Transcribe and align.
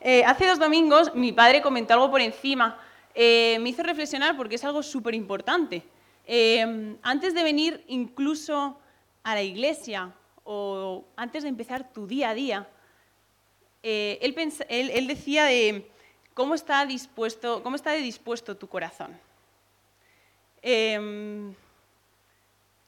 Eh, 0.00 0.24
hace 0.24 0.46
dos 0.46 0.58
domingos 0.58 1.14
mi 1.14 1.32
padre 1.32 1.62
comentó 1.62 1.94
algo 1.94 2.10
por 2.10 2.20
encima. 2.20 2.78
Eh, 3.14 3.58
me 3.60 3.70
hizo 3.70 3.82
reflexionar 3.82 4.36
porque 4.36 4.56
es 4.56 4.64
algo 4.64 4.82
súper 4.82 5.14
importante. 5.14 5.82
Eh, 6.26 6.96
antes 7.02 7.34
de 7.34 7.42
venir 7.42 7.84
incluso 7.88 8.78
a 9.22 9.34
la 9.34 9.42
iglesia 9.42 10.12
o 10.44 11.04
antes 11.16 11.42
de 11.42 11.48
empezar 11.48 11.92
tu 11.92 12.06
día 12.06 12.30
a 12.30 12.34
día, 12.34 12.68
él, 13.82 15.06
decía 15.06 15.44
de 15.44 15.88
cómo 16.34 16.54
está 16.54 16.84
dispuesto, 16.86 17.62
cómo 17.62 17.76
está 17.76 17.92
dispuesto 17.92 18.56
tu 18.56 18.68
corazón. 18.68 19.16
esa 20.60 21.44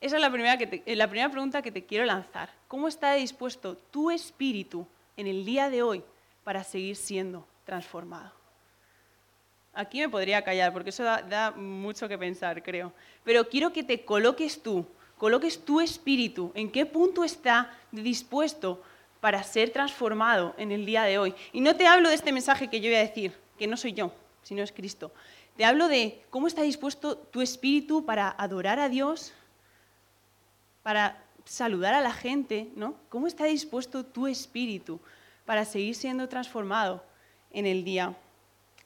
es 0.01 0.13
la 0.13 0.31
primera, 0.31 0.59
la 0.87 1.09
primera 1.09 1.31
pregunta 1.31 1.63
que 1.63 1.71
te 1.71 1.87
quiero 1.87 2.05
lanzar. 2.05 2.51
¿Cómo 2.67 2.89
está 2.89 3.15
dispuesto 3.15 3.77
tu 3.77 4.11
espíritu 4.11 4.87
en 5.17 5.29
el 5.29 5.45
día 5.45 5.71
de 5.71 5.83
hoy 5.83 6.03
para 6.49 6.65
seguir 6.65 6.97
siendo 6.97 7.47
transformado. 7.67 8.33
Aquí 9.75 10.01
me 10.01 10.09
podría 10.09 10.43
callar 10.43 10.73
porque 10.73 10.89
eso 10.89 11.05
da, 11.05 11.51
mucho 11.55 12.09
que 12.09 12.17
pensar, 12.17 12.63
creo. 12.63 12.91
Pero 13.23 13.51
quiero 13.51 13.71
que 13.71 13.83
te 13.83 14.03
coloques 14.03 14.63
tú, 14.63 14.87
coloques 15.19 15.63
tu 15.63 15.79
espíritu, 15.79 16.51
en 16.55 16.73
qué 16.73 16.87
punto 16.87 17.23
está 17.23 17.71
dispuesto 17.93 18.83
para 19.21 19.43
ser 19.43 19.75
transformado 19.75 20.55
en 20.57 20.73
el 20.73 20.87
día 20.87 21.03
de 21.03 21.19
hoy. 21.19 21.35
Y 21.53 21.61
no 21.61 21.77
te 21.77 21.87
hablo 21.87 22.09
de 22.09 22.15
este 22.15 22.33
mensaje 22.33 22.71
que 22.71 22.81
yo 22.81 22.89
voy 22.89 22.97
a 22.97 23.01
decir, 23.01 23.35
que 23.59 23.67
no 23.67 23.77
soy 23.77 23.93
yo, 23.93 24.11
sino 24.43 24.63
es 24.63 24.73
Cristo. 24.73 25.13
Te 25.55 25.67
hablo 25.67 25.87
de 25.87 26.25
cómo 26.31 26.47
está 26.47 26.63
dispuesto 26.63 27.19
tu 27.19 27.43
espíritu 27.43 28.07
para 28.07 28.35
adorar 28.39 28.79
a 28.79 28.89
Dios, 28.89 29.35
para 30.83 31.23
saludar 31.45 31.93
a 31.93 32.01
la 32.01 32.15
gente, 32.15 32.71
¿no? 32.75 32.95
¿Cómo 33.11 33.27
está 33.27 33.45
dispuesto 33.45 34.03
tu 34.03 34.27
espíritu 34.27 34.99
para 35.49 35.65
seguir 35.65 35.95
siendo 35.95 36.29
transformado 36.29 37.03
en 37.51 37.65
el 37.65 37.83
día 37.83 38.15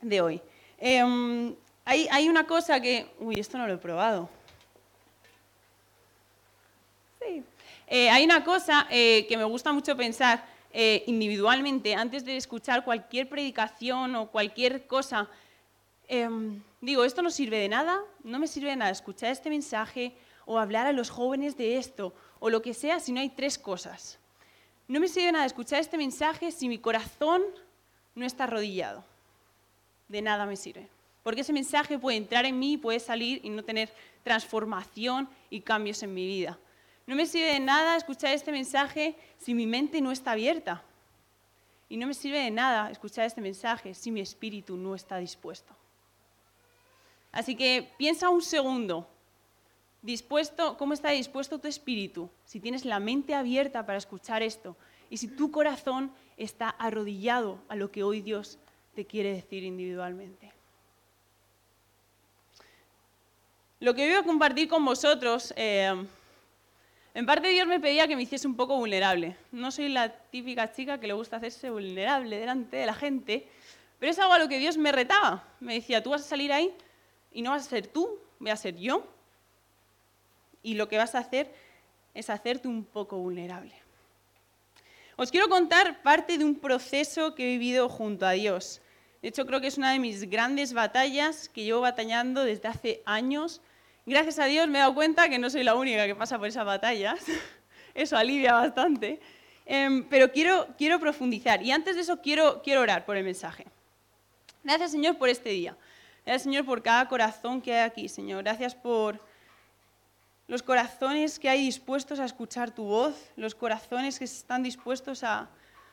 de 0.00 0.20
hoy. 0.20 0.40
Em, 0.78 1.56
hay, 1.84 2.28
una 2.28 2.46
cosa 2.46 2.80
que... 2.80 3.12
Uy, 3.18 3.34
esto 3.40 3.58
no 3.58 3.66
lo 3.66 3.74
he 3.74 3.78
probado. 3.78 4.30
Sí. 7.18 7.42
Eh, 7.88 8.08
hay 8.10 8.24
una 8.24 8.44
cosa 8.44 8.86
eh, 8.90 9.26
que 9.28 9.36
me 9.36 9.42
gusta 9.42 9.72
mucho 9.72 9.96
pensar 9.96 10.46
eh, 10.72 11.02
individualmente 11.08 11.96
antes 11.96 12.24
de 12.24 12.36
escuchar 12.36 12.84
cualquier 12.84 13.28
predicación 13.28 14.14
o 14.14 14.30
cualquier 14.30 14.86
cosa. 14.86 15.28
Em, 16.06 16.62
digo, 16.80 17.02
esto 17.02 17.22
no 17.22 17.30
sirve 17.32 17.58
de 17.58 17.70
nada, 17.70 17.98
no 18.22 18.38
me 18.38 18.46
sirve 18.46 18.70
de 18.70 18.76
nada 18.76 18.92
escuchar 18.92 19.32
este 19.32 19.50
mensaje 19.50 20.14
o 20.46 20.60
hablar 20.60 20.86
a 20.86 20.92
los 20.92 21.10
jóvenes 21.10 21.56
de 21.56 21.78
esto 21.78 22.14
o 22.38 22.50
lo 22.50 22.62
que 22.62 22.72
sea 22.72 23.00
si 23.00 23.10
no 23.10 23.18
hay 23.18 23.30
tres 23.30 23.58
cosas. 23.58 24.20
No 24.88 25.00
me 25.00 25.08
sirve 25.08 25.32
nada 25.32 25.46
escuchar 25.46 25.80
este 25.80 25.96
mensaje 25.96 26.50
si 26.50 26.68
mi 26.68 26.78
corazón 26.78 27.42
no 28.14 28.26
está 28.26 28.44
arrodillado. 28.44 29.04
De 30.08 30.22
nada 30.22 30.46
me 30.46 30.56
sirve. 30.56 30.88
Porque 31.22 31.42
ese 31.42 31.52
mensaje 31.52 31.98
puede 31.98 32.16
entrar 32.16 32.44
en 32.44 32.58
mí, 32.58 32.76
puede 32.76 33.00
salir 33.00 33.40
y 33.44 33.50
no 33.50 33.62
tener 33.62 33.92
transformación 34.24 35.28
y 35.50 35.60
cambios 35.60 36.02
en 36.02 36.12
mi 36.12 36.26
vida. 36.26 36.58
No 37.06 37.14
me 37.14 37.26
sirve 37.26 37.52
de 37.52 37.60
nada 37.60 37.96
escuchar 37.96 38.34
este 38.34 38.52
mensaje 38.52 39.16
si 39.38 39.54
mi 39.54 39.66
mente 39.66 40.00
no 40.00 40.12
está 40.12 40.32
abierta. 40.32 40.82
Y 41.88 41.96
no 41.96 42.06
me 42.06 42.14
sirve 42.14 42.38
de 42.38 42.50
nada 42.50 42.90
escuchar 42.90 43.26
este 43.26 43.40
mensaje 43.40 43.94
si 43.94 44.10
mi 44.10 44.20
espíritu 44.20 44.76
no 44.76 44.94
está 44.94 45.18
dispuesto. 45.18 45.74
Así 47.30 47.54
que 47.54 47.90
piensa 47.98 48.28
un 48.28 48.42
segundo 48.42 49.08
dispuesto, 50.02 50.76
cómo 50.76 50.92
está 50.92 51.10
dispuesto 51.10 51.58
tu 51.58 51.68
espíritu, 51.68 52.28
si 52.44 52.60
tienes 52.60 52.84
la 52.84 53.00
mente 53.00 53.34
abierta 53.34 53.86
para 53.86 53.98
escuchar 53.98 54.42
esto 54.42 54.76
y 55.08 55.16
si 55.16 55.28
tu 55.28 55.50
corazón 55.50 56.12
está 56.36 56.70
arrodillado 56.70 57.58
a 57.68 57.76
lo 57.76 57.90
que 57.90 58.02
hoy 58.02 58.20
Dios 58.20 58.58
te 58.94 59.06
quiere 59.06 59.32
decir 59.32 59.62
individualmente. 59.62 60.52
Lo 63.80 63.94
que 63.94 64.06
voy 64.06 64.14
a 64.14 64.22
compartir 64.22 64.68
con 64.68 64.84
vosotros, 64.84 65.52
eh, 65.56 65.92
en 67.14 67.26
parte 67.26 67.48
Dios 67.48 67.66
me 67.66 67.80
pedía 67.80 68.06
que 68.06 68.16
me 68.16 68.22
hiciese 68.22 68.46
un 68.46 68.56
poco 68.56 68.76
vulnerable. 68.76 69.36
No 69.50 69.70
soy 69.70 69.88
la 69.88 70.08
típica 70.08 70.72
chica 70.72 70.98
que 70.98 71.08
le 71.08 71.14
gusta 71.14 71.36
hacerse 71.36 71.68
vulnerable 71.70 72.38
delante 72.38 72.76
de 72.76 72.86
la 72.86 72.94
gente, 72.94 73.46
pero 73.98 74.10
es 74.10 74.18
algo 74.18 74.34
a 74.34 74.38
lo 74.38 74.48
que 74.48 74.58
Dios 74.58 74.76
me 74.76 74.92
retaba. 74.92 75.44
Me 75.60 75.74
decía, 75.74 76.02
tú 76.02 76.10
vas 76.10 76.22
a 76.22 76.28
salir 76.28 76.52
ahí 76.52 76.72
y 77.32 77.42
no 77.42 77.50
vas 77.50 77.66
a 77.66 77.70
ser 77.70 77.86
tú, 77.86 78.18
voy 78.38 78.50
a 78.50 78.56
ser 78.56 78.76
yo 78.76 79.04
y 80.62 80.74
lo 80.74 80.88
que 80.88 80.98
vas 80.98 81.14
a 81.14 81.18
hacer 81.18 81.52
es 82.14 82.30
hacerte 82.30 82.68
un 82.68 82.84
poco 82.84 83.18
vulnerable. 83.18 83.72
Os 85.16 85.30
quiero 85.30 85.48
contar 85.48 86.02
parte 86.02 86.38
de 86.38 86.44
un 86.44 86.56
proceso 86.56 87.34
que 87.34 87.44
he 87.44 87.58
vivido 87.58 87.88
junto 87.88 88.26
a 88.26 88.32
Dios. 88.32 88.80
De 89.20 89.28
hecho, 89.28 89.46
creo 89.46 89.60
que 89.60 89.68
es 89.68 89.78
una 89.78 89.92
de 89.92 89.98
mis 89.98 90.28
grandes 90.28 90.72
batallas 90.72 91.48
que 91.48 91.64
llevo 91.64 91.82
batallando 91.82 92.44
desde 92.44 92.68
hace 92.68 93.02
años. 93.04 93.60
Gracias 94.04 94.38
a 94.38 94.46
Dios 94.46 94.66
me 94.68 94.78
he 94.78 94.80
dado 94.80 94.94
cuenta 94.94 95.28
que 95.28 95.38
no 95.38 95.48
soy 95.48 95.62
la 95.62 95.74
única 95.74 96.06
que 96.06 96.14
pasa 96.14 96.38
por 96.38 96.48
esas 96.48 96.64
batallas. 96.64 97.20
Eso 97.94 98.16
alivia 98.16 98.54
bastante. 98.54 99.20
Em, 99.64 100.04
pero 100.08 100.32
quiero, 100.32 100.66
quiero 100.76 100.98
profundizar. 100.98 101.62
Y 101.62 101.70
antes 101.70 101.94
de 101.94 102.00
eso, 102.00 102.20
quiero, 102.20 102.62
quiero 102.62 102.80
orar 102.80 103.04
por 103.04 103.16
el 103.16 103.24
mensaje. 103.24 103.66
Gracias, 104.64 104.90
Señor, 104.90 105.18
por 105.18 105.28
este 105.28 105.50
día. 105.50 105.76
Gracias, 106.24 106.42
Señor, 106.42 106.64
por 106.64 106.82
cada 106.82 107.06
corazón 107.06 107.60
que 107.60 107.74
hay 107.74 107.84
aquí, 107.84 108.08
Señor. 108.08 108.42
Gracias 108.42 108.74
por 108.74 109.20
los 110.48 110.62
corazones 110.62 111.38
que 111.38 111.48
hay 111.48 111.64
dispuestos 111.64 112.18
a 112.20 112.24
escuchar 112.24 112.70
tu 112.70 112.84
voz, 112.84 113.30
los 113.36 113.54
corazones 113.54 114.18
que 114.18 114.24
están 114.24 114.62
dispuestos 114.62 115.22
a, 115.24 115.48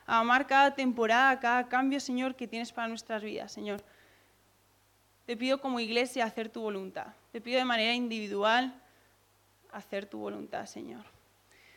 amar 0.06 0.46
cada 0.46 0.74
temporada, 0.74 1.38
cada 1.38 1.68
cambio, 1.68 2.00
Señor, 2.00 2.34
que 2.34 2.48
tienes 2.48 2.72
para 2.72 2.88
nuestras 2.88 3.22
vidas, 3.22 3.52
Señor. 3.52 3.80
Te 5.24 5.36
pido 5.36 5.60
como 5.60 5.78
iglesia 5.78 6.24
hacer 6.24 6.48
tu 6.48 6.62
voluntad. 6.62 7.14
Te 7.30 7.40
pido 7.40 7.58
de 7.58 7.64
manera 7.64 7.94
individual 7.94 8.74
hacer 9.70 10.06
tu 10.06 10.18
voluntad, 10.18 10.66
Señor. 10.66 11.04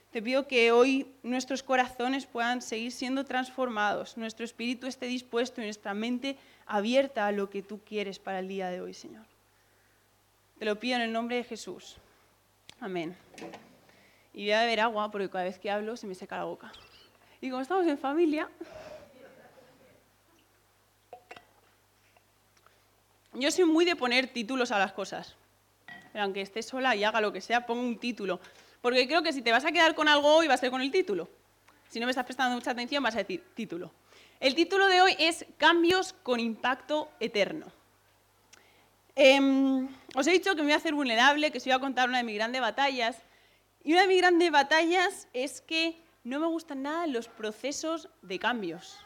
Te 0.09 0.21
pido 0.21 0.47
que 0.47 0.71
hoy 0.71 1.07
nuestros 1.21 1.61
corazones 1.63 2.25
puedan 2.25 2.61
seguir 2.61 2.91
siendo 2.91 3.23
transformados, 3.25 4.17
nuestro 4.17 4.45
espíritu 4.45 4.87
esté 4.87 5.07
dispuesto 5.07 5.61
y 5.61 5.65
nuestra 5.65 5.93
mente 5.93 6.37
abierta 6.65 7.27
a 7.27 7.31
lo 7.31 7.49
que 7.49 7.61
tú 7.63 7.81
quieres 7.83 8.19
para 8.19 8.39
el 8.39 8.47
día 8.47 8.69
de 8.69 8.81
hoy, 8.81 8.93
Señor. 8.93 9.25
Te 10.59 10.65
lo 10.65 10.79
pido 10.79 10.95
en 10.95 11.01
el 11.01 11.11
nombre 11.11 11.37
de 11.37 11.43
Jesús. 11.43 11.97
Amén. 12.83 13.15
Y 14.33 14.43
voy 14.43 14.51
a 14.51 14.63
beber 14.63 14.81
agua 14.81 15.09
porque 15.09 15.29
cada 15.29 15.45
vez 15.45 15.57
que 15.57 15.71
hablo 15.71 15.95
se 15.95 16.05
me 16.05 16.15
seca 16.15 16.35
la 16.35 16.43
boca. 16.43 16.69
Y 17.39 17.49
como 17.49 17.61
estamos 17.61 17.87
en 17.87 17.97
familia, 17.97 18.49
yo 23.31 23.51
soy 23.51 23.63
muy 23.63 23.85
de 23.85 23.95
poner 23.95 24.27
títulos 24.27 24.71
a 24.71 24.79
las 24.79 24.91
cosas. 24.91 25.37
Pero 26.11 26.25
aunque 26.25 26.41
esté 26.41 26.61
sola 26.61 26.93
y 26.93 27.05
haga 27.05 27.21
lo 27.21 27.31
que 27.31 27.39
sea, 27.39 27.65
pongo 27.65 27.81
un 27.81 27.97
título. 27.97 28.41
Porque 28.81 29.07
creo 29.07 29.23
que 29.23 29.31
si 29.31 29.41
te 29.41 29.53
vas 29.53 29.63
a 29.63 29.71
quedar 29.71 29.95
con 29.95 30.09
algo 30.09 30.35
hoy, 30.35 30.47
va 30.47 30.55
a 30.55 30.57
ser 30.57 30.69
con 30.69 30.81
el 30.81 30.91
título. 30.91 31.29
Si 31.87 32.01
no 32.01 32.05
me 32.05 32.09
estás 32.09 32.25
prestando 32.25 32.53
mucha 32.53 32.71
atención, 32.71 33.01
vas 33.01 33.15
a 33.15 33.19
decir 33.19 33.45
título. 33.55 33.93
El 34.41 34.55
título 34.55 34.87
de 34.87 34.99
hoy 34.99 35.15
es 35.19 35.45
Cambios 35.55 36.11
con 36.21 36.41
impacto 36.41 37.09
eterno. 37.21 37.67
Em, 39.15 39.87
os 40.15 40.25
he 40.27 40.31
dicho 40.31 40.55
que 40.55 40.61
me 40.61 40.67
voy 40.67 40.73
a 40.73 40.77
hacer 40.77 40.93
vulnerable, 40.93 41.51
que 41.51 41.59
os 41.59 41.63
voy 41.63 41.73
a 41.73 41.79
contar 41.79 42.09
una 42.09 42.17
de 42.19 42.23
mis 42.23 42.35
grandes 42.35 42.61
batallas. 42.61 43.17
Y 43.83 43.93
una 43.93 44.03
de 44.03 44.07
mis 44.07 44.17
grandes 44.17 44.51
batallas 44.51 45.27
es 45.33 45.61
que 45.61 46.01
no 46.23 46.39
me 46.39 46.47
gustan 46.47 46.83
nada 46.83 47.05
los 47.07 47.27
procesos 47.27 48.09
de 48.21 48.39
cambios. 48.39 48.97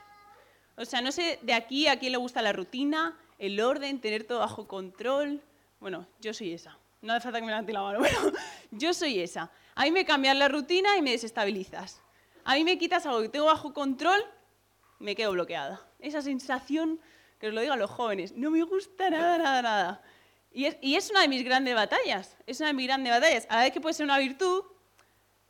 O 0.78 0.86
sea, 0.86 1.02
no 1.02 1.12
sé 1.12 1.40
de 1.42 1.54
aquí 1.54 1.88
a 1.88 2.00
quién 2.00 2.12
le 2.12 2.18
gusta 2.20 2.42
la 2.42 2.54
rutina, 2.54 3.18
el 3.40 3.60
orden, 3.60 4.00
tener 4.00 4.24
todo 4.24 4.40
bajo 4.40 4.68
control. 4.68 5.42
Bueno, 5.80 6.08
yo 6.22 6.34
soy 6.34 6.54
esa. 6.54 6.78
No 7.02 7.14
hace 7.14 7.24
falta 7.24 7.40
que 7.40 7.46
me 7.46 7.52
levante 7.52 7.74
la 7.74 7.82
mano, 7.82 8.00
pero 8.02 8.32
yo 8.72 8.94
soy 8.94 9.20
esa. 9.20 9.52
A 9.76 9.84
mí 9.84 9.92
me 9.92 10.06
cambias 10.06 10.36
la 10.36 10.48
rutina 10.48 10.96
y 10.98 11.02
me 11.02 11.12
desestabilizas. 11.12 12.02
A 12.44 12.56
mí 12.56 12.64
me 12.64 12.78
quitas 12.78 13.06
algo 13.06 13.22
que 13.22 13.30
tengo 13.30 13.48
bajo 13.48 13.74
control, 13.74 14.24
me 15.00 15.16
quedo 15.16 15.32
bloqueada. 15.32 15.82
Esa 16.00 16.22
sensación 16.22 17.02
que 17.40 17.48
os 17.48 17.54
lo 17.54 17.62
digo 17.62 17.74
a 17.74 17.78
los 17.78 17.90
jóvenes, 17.90 18.34
no 18.34 18.50
me 18.52 18.64
gusta 18.64 19.10
nada, 19.10 19.38
nada, 19.38 19.62
nada. 19.62 20.02
Y 20.52 20.96
es, 20.96 21.10
una 21.12 21.22
de 21.22 21.28
mis 21.28 21.44
grandes 21.44 21.76
batallas, 21.76 22.36
es 22.48 22.60
una 22.60 22.70
de 22.70 22.74
mis 22.74 22.88
grandes 22.88 23.14
batallas. 23.14 23.46
A 23.48 23.58
la 23.58 23.62
vez 23.64 23.72
que 23.72 23.80
puede 23.80 23.94
ser 23.94 24.06
una 24.06 24.18
virtud, 24.18 24.64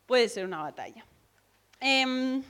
puede 0.06 0.28
ser 0.28 0.44
una 0.44 0.62
batalla. 0.62 1.06
Em, 1.80 2.44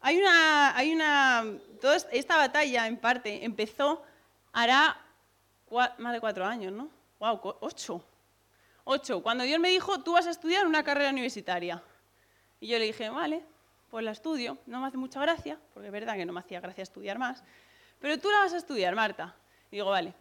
hay 0.00 0.18
una, 0.18 0.76
hay 0.76 0.94
una, 0.94 1.44
toda 1.80 1.96
esta 2.12 2.36
batalla 2.38 2.86
en 2.86 2.96
parte 2.96 3.44
empezó 3.44 4.02
hará 4.52 4.98
más 5.98 6.12
de 6.12 6.20
cuatro 6.20 6.46
años, 6.46 6.72
¿no? 6.72 6.88
Wow, 7.18 7.56
ocho. 7.60 8.02
Ocho. 8.84 9.22
Cuando 9.22 9.44
Dios 9.44 9.60
me 9.60 9.68
dijo, 9.68 10.02
tú 10.02 10.12
vas 10.12 10.26
a 10.26 10.30
estudiar 10.30 10.66
una 10.66 10.82
carrera 10.82 11.10
universitaria. 11.10 11.82
Y 12.58 12.68
yo 12.68 12.78
le 12.78 12.86
dije, 12.86 13.08
vale, 13.10 13.44
pues 13.92 14.06
la 14.06 14.12
estudio, 14.12 14.56
no 14.64 14.80
me 14.80 14.86
hace 14.86 14.96
mucha 14.96 15.20
gracia, 15.20 15.58
porque 15.74 15.88
es 15.88 15.92
verdad 15.92 16.16
que 16.16 16.24
no 16.24 16.32
me 16.32 16.40
hacía 16.40 16.60
gracia 16.60 16.80
estudiar 16.80 17.18
más, 17.18 17.44
pero 17.98 18.18
tú 18.18 18.30
la 18.30 18.38
vas 18.38 18.54
a 18.54 18.56
estudiar, 18.56 18.94
Marta. 18.94 19.36
Digo, 19.70 19.90
vale, 19.90 20.14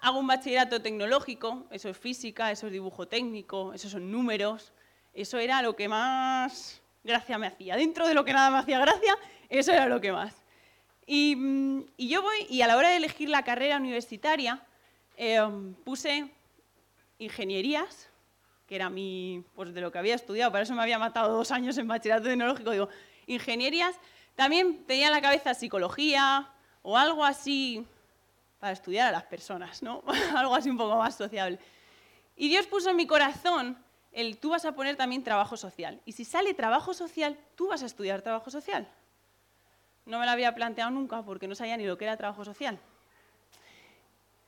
hago 0.00 0.18
un 0.18 0.26
bachillerato 0.26 0.80
tecnológico, 0.80 1.66
eso 1.70 1.90
es 1.90 1.98
física, 1.98 2.50
eso 2.50 2.68
es 2.68 2.72
dibujo 2.72 3.06
técnico, 3.06 3.74
eso 3.74 3.90
son 3.90 4.10
números, 4.10 4.72
eso 5.12 5.38
era 5.38 5.60
lo 5.60 5.76
que 5.76 5.88
más 5.88 6.80
gracia 7.04 7.36
me 7.36 7.48
hacía. 7.48 7.76
Dentro 7.76 8.08
de 8.08 8.14
lo 8.14 8.24
que 8.24 8.32
nada 8.32 8.50
me 8.50 8.58
hacía 8.60 8.78
gracia, 8.78 9.14
Eso 9.50 9.72
era 9.72 9.88
lo 9.88 10.00
que 10.00 10.10
más. 10.10 10.34
Y, 11.04 11.36
mm, 11.36 11.84
y 11.98 12.08
yo 12.08 12.22
voy, 12.22 12.46
y 12.48 12.62
a 12.62 12.66
la 12.66 12.78
hora 12.78 12.88
de 12.88 12.96
elegir 12.96 13.28
la 13.28 13.44
carrera 13.44 13.76
universitaria, 13.76 14.62
eh, 15.18 15.38
puse 15.84 16.30
ingenierías, 17.18 18.08
que 18.66 18.76
era 18.76 18.88
mi, 18.88 19.44
pues 19.54 19.74
de 19.74 19.82
lo 19.82 19.92
que 19.92 19.98
había 19.98 20.14
estudiado, 20.14 20.50
para 20.50 20.64
eso 20.64 20.74
me 20.74 20.80
había 20.80 20.98
matado 20.98 21.36
dos 21.36 21.50
años 21.50 21.76
en 21.76 21.88
bachillerato 21.88 22.28
tecnológico, 22.28 22.70
digo, 22.70 22.88
ingenierías. 23.28 23.94
También 24.34 24.84
tenía 24.84 25.06
en 25.06 25.12
la 25.12 25.22
cabeza 25.22 25.54
psicología 25.54 26.50
o 26.82 26.96
algo 26.96 27.24
así 27.24 27.86
para 28.58 28.72
estudiar 28.72 29.08
a 29.08 29.12
las 29.12 29.24
personas, 29.24 29.82
¿no? 29.82 30.02
algo 30.36 30.54
así 30.54 30.70
un 30.70 30.78
poco 30.78 30.96
más 30.96 31.14
sociable. 31.14 31.58
Y 32.36 32.48
Dios 32.48 32.66
puso 32.66 32.90
en 32.90 32.96
mi 32.96 33.06
corazón 33.06 33.78
el 34.12 34.38
tú 34.38 34.50
vas 34.50 34.64
a 34.64 34.72
poner 34.72 34.96
también 34.96 35.22
trabajo 35.22 35.56
social. 35.56 36.00
Y 36.04 36.12
si 36.12 36.24
sale 36.24 36.54
trabajo 36.54 36.94
social, 36.94 37.38
tú 37.54 37.68
vas 37.68 37.82
a 37.82 37.86
estudiar 37.86 38.22
trabajo 38.22 38.50
social. 38.50 38.88
No 40.06 40.18
me 40.18 40.24
lo 40.24 40.32
había 40.32 40.54
planteado 40.54 40.90
nunca 40.90 41.22
porque 41.22 41.46
no 41.46 41.54
sabía 41.54 41.76
ni 41.76 41.84
lo 41.84 41.98
que 41.98 42.04
era 42.04 42.16
trabajo 42.16 42.44
social. 42.44 42.78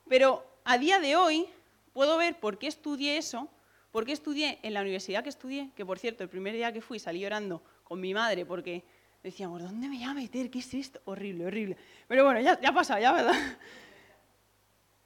Pero 0.09 0.45
a 0.65 0.79
día 0.79 0.99
de 0.99 1.17
hoy 1.17 1.47
puedo 1.93 2.17
ver 2.17 2.39
por 2.41 2.59
qué 2.59 2.67
estudié 2.67 3.17
eso, 3.17 3.49
por 3.93 4.05
qué 4.05 4.13
estudié 4.13 4.59
en 4.63 4.75
la 4.75 4.81
universidad 4.81 5.23
que 5.23 5.29
estudié, 5.29 5.71
que 5.77 5.85
por 5.85 5.99
cierto, 5.99 6.23
el 6.23 6.31
primer 6.31 6.55
día 6.55 6.73
que 6.73 6.81
fui 6.81 6.99
salí 6.99 7.21
llorando 7.21 7.63
con 7.91 8.01
mi 8.01 8.15
madre 8.15 8.47
porque 8.47 8.85
decíamos, 9.21 9.61
¿dónde 9.61 9.89
me 9.89 9.97
voy 9.97 10.05
a 10.05 10.15
meter? 10.15 10.49
¿Qué 10.49 10.61
es 10.61 10.75
esto? 10.75 11.01
Horrible, 11.07 11.47
horrible. 11.47 11.77
Pero 12.07 12.25
bueno, 12.25 12.39
ya, 12.41 12.61
ya 12.61 12.69
ha 12.69 12.73
pasado, 12.73 13.01
ya, 13.01 13.11
¿verdad? 13.11 13.35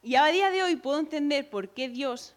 Y 0.03 0.17
a 0.17 0.27
día 0.27 0.51
de 0.51 0.63
hoy 0.63 0.77
puedo 0.77 1.01
entender 1.01 1.49
por 1.49 1.71
qué 1.71 1.89
Dios 1.89 2.35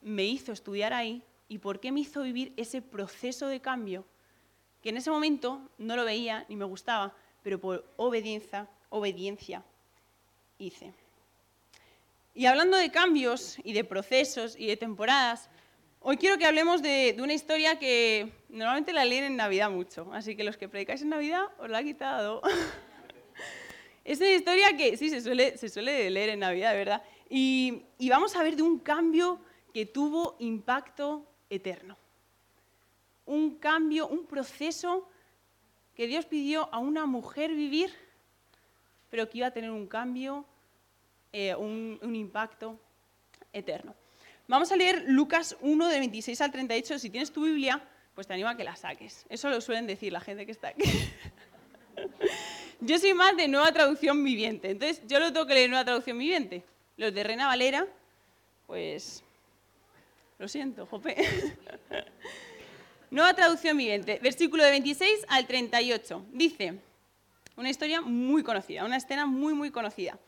me 0.00 0.22
hizo 0.22 0.52
estudiar 0.52 0.92
ahí 0.92 1.24
y 1.48 1.58
por 1.58 1.80
qué 1.80 1.90
me 1.90 1.98
hizo 1.98 2.22
vivir 2.22 2.52
ese 2.56 2.82
proceso 2.82 3.48
de 3.48 3.60
cambio 3.60 4.04
que 4.80 4.90
en 4.90 4.96
ese 4.98 5.10
momento 5.10 5.60
no 5.76 5.96
lo 5.96 6.04
veía 6.04 6.46
ni 6.48 6.54
me 6.54 6.66
gustaba, 6.66 7.12
pero 7.42 7.60
por 7.60 7.84
obediencia, 7.96 8.68
obediencia 8.90 9.64
hice. 10.56 10.94
Y 12.32 12.46
hablando 12.46 12.76
de 12.76 12.92
cambios 12.92 13.58
y 13.64 13.72
de 13.72 13.82
procesos 13.82 14.54
y 14.56 14.68
de 14.68 14.76
temporadas, 14.76 15.50
hoy 16.06 16.18
quiero 16.18 16.36
que 16.36 16.44
hablemos 16.44 16.82
de, 16.82 17.16
una 17.18 17.32
historia 17.32 17.78
que 17.78 18.30
normalmente 18.50 18.92
la 18.92 19.06
leen 19.06 19.24
en 19.24 19.36
Navidad 19.36 19.70
mucho, 19.70 20.12
así 20.12 20.36
que 20.36 20.44
los 20.44 20.58
que 20.58 20.68
predicáis 20.68 21.00
en 21.00 21.08
Navidad 21.08 21.44
os 21.58 21.68
la 21.68 21.78
ha 21.78 21.82
quitado. 21.82 22.42
es 24.04 24.20
una 24.20 24.30
historia 24.30 24.76
que 24.76 24.98
sí 24.98 25.08
se 25.08 25.22
suele, 25.22 25.56
se 25.56 25.70
suele 25.70 26.10
leer 26.10 26.28
en 26.30 26.40
Navidad, 26.40 26.74
¿verdad? 26.74 27.02
Y, 27.30 27.84
vamos 28.10 28.36
a 28.36 28.42
ver 28.42 28.54
de 28.54 28.62
un 28.62 28.78
cambio 28.78 29.40
que 29.72 29.86
tuvo 29.86 30.36
impacto 30.40 31.26
eterno. 31.48 31.96
Un 33.24 33.56
cambio, 33.56 34.06
un 34.06 34.26
proceso 34.26 35.08
que 35.94 36.06
Dios 36.06 36.26
pidió 36.26 36.68
a 36.72 36.78
una 36.78 37.06
mujer 37.06 37.54
vivir, 37.54 37.90
pero 39.08 39.28
que 39.30 39.38
iba 39.38 39.46
a 39.46 39.52
tener 39.52 39.70
un 39.70 39.86
cambio 39.86 40.44
eh, 41.32 41.54
un, 41.54 41.98
impacto 42.14 42.78
eterno. 43.52 43.94
Vamos 44.46 44.70
a 44.72 44.76
leer 44.76 45.04
Lucas 45.06 45.56
1, 45.62 45.88
de 45.88 45.98
26 45.98 46.40
al 46.42 46.52
38. 46.52 46.98
Si 46.98 47.08
tienes 47.08 47.32
tu 47.32 47.44
Biblia, 47.44 47.82
pues 48.14 48.26
te 48.26 48.34
animo 48.34 48.50
a 48.50 48.56
que 48.56 48.64
la 48.64 48.76
saques. 48.76 49.24
Eso 49.30 49.48
lo 49.48 49.60
suelen 49.60 49.86
decir 49.86 50.12
la 50.12 50.20
gente 50.20 50.44
que 50.44 50.52
está 50.52 50.68
aquí. 50.68 50.82
yo 52.80 52.98
soy 52.98 53.14
más 53.14 53.36
de 53.36 53.48
nueva 53.48 53.72
traducción 53.72 54.22
viviente, 54.22 54.70
entonces 54.70 55.02
yo 55.06 55.18
lo 55.18 55.32
tengo 55.32 55.46
que 55.46 55.54
leer 55.54 55.70
nueva 55.70 55.84
traducción 55.84 56.18
viviente. 56.18 56.62
Los 56.98 57.14
de 57.14 57.24
Reina 57.24 57.46
Valera, 57.46 57.86
pues 58.66 59.24
lo 60.38 60.46
siento, 60.46 60.84
Jope. 60.86 61.16
nueva 63.10 63.32
traducción 63.32 63.78
viviente, 63.78 64.18
versículo 64.22 64.62
de 64.62 64.70
26 64.72 65.24
al 65.28 65.46
38. 65.46 66.26
Dice, 66.32 66.78
una 67.56 67.70
historia 67.70 68.02
muy 68.02 68.42
conocida, 68.42 68.84
una 68.84 68.96
escena 68.98 69.24
muy, 69.24 69.54
muy 69.54 69.70
conocida. 69.70 70.18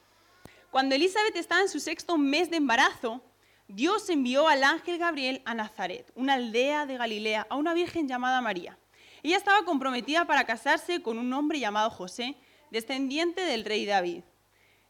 Cuando 0.71 0.95
Elizabeth 0.95 1.37
estaba 1.37 1.61
en 1.61 1.69
su 1.69 1.81
sexto 1.81 2.17
mes 2.17 2.51
de 2.51 2.57
embarazo, 2.57 3.23
Dios 3.69 4.09
envió 4.11 4.47
al 4.47 4.63
ángel 4.63 4.99
Gabriel 4.99 5.43
a 5.45 5.53
Nazaret, 5.53 6.13
una 6.15 6.35
aldea 6.35 6.87
de 6.87 6.97
Galilea, 6.97 7.47
a 7.51 7.57
una 7.57 7.75
virgen 7.75 8.07
llamada 8.07 8.41
María. 8.41 8.79
Ella 9.23 9.37
estaba 9.37 9.65
comprometida 9.65 10.25
para 10.25 10.45
casarse 10.45 11.03
con 11.03 11.19
un 11.19 11.33
hombre 11.33 11.59
llamado 11.59 11.91
José, 11.91 12.37
descendiente 12.71 13.41
del 13.41 13.65
rey 13.65 13.85
David. 13.85 14.23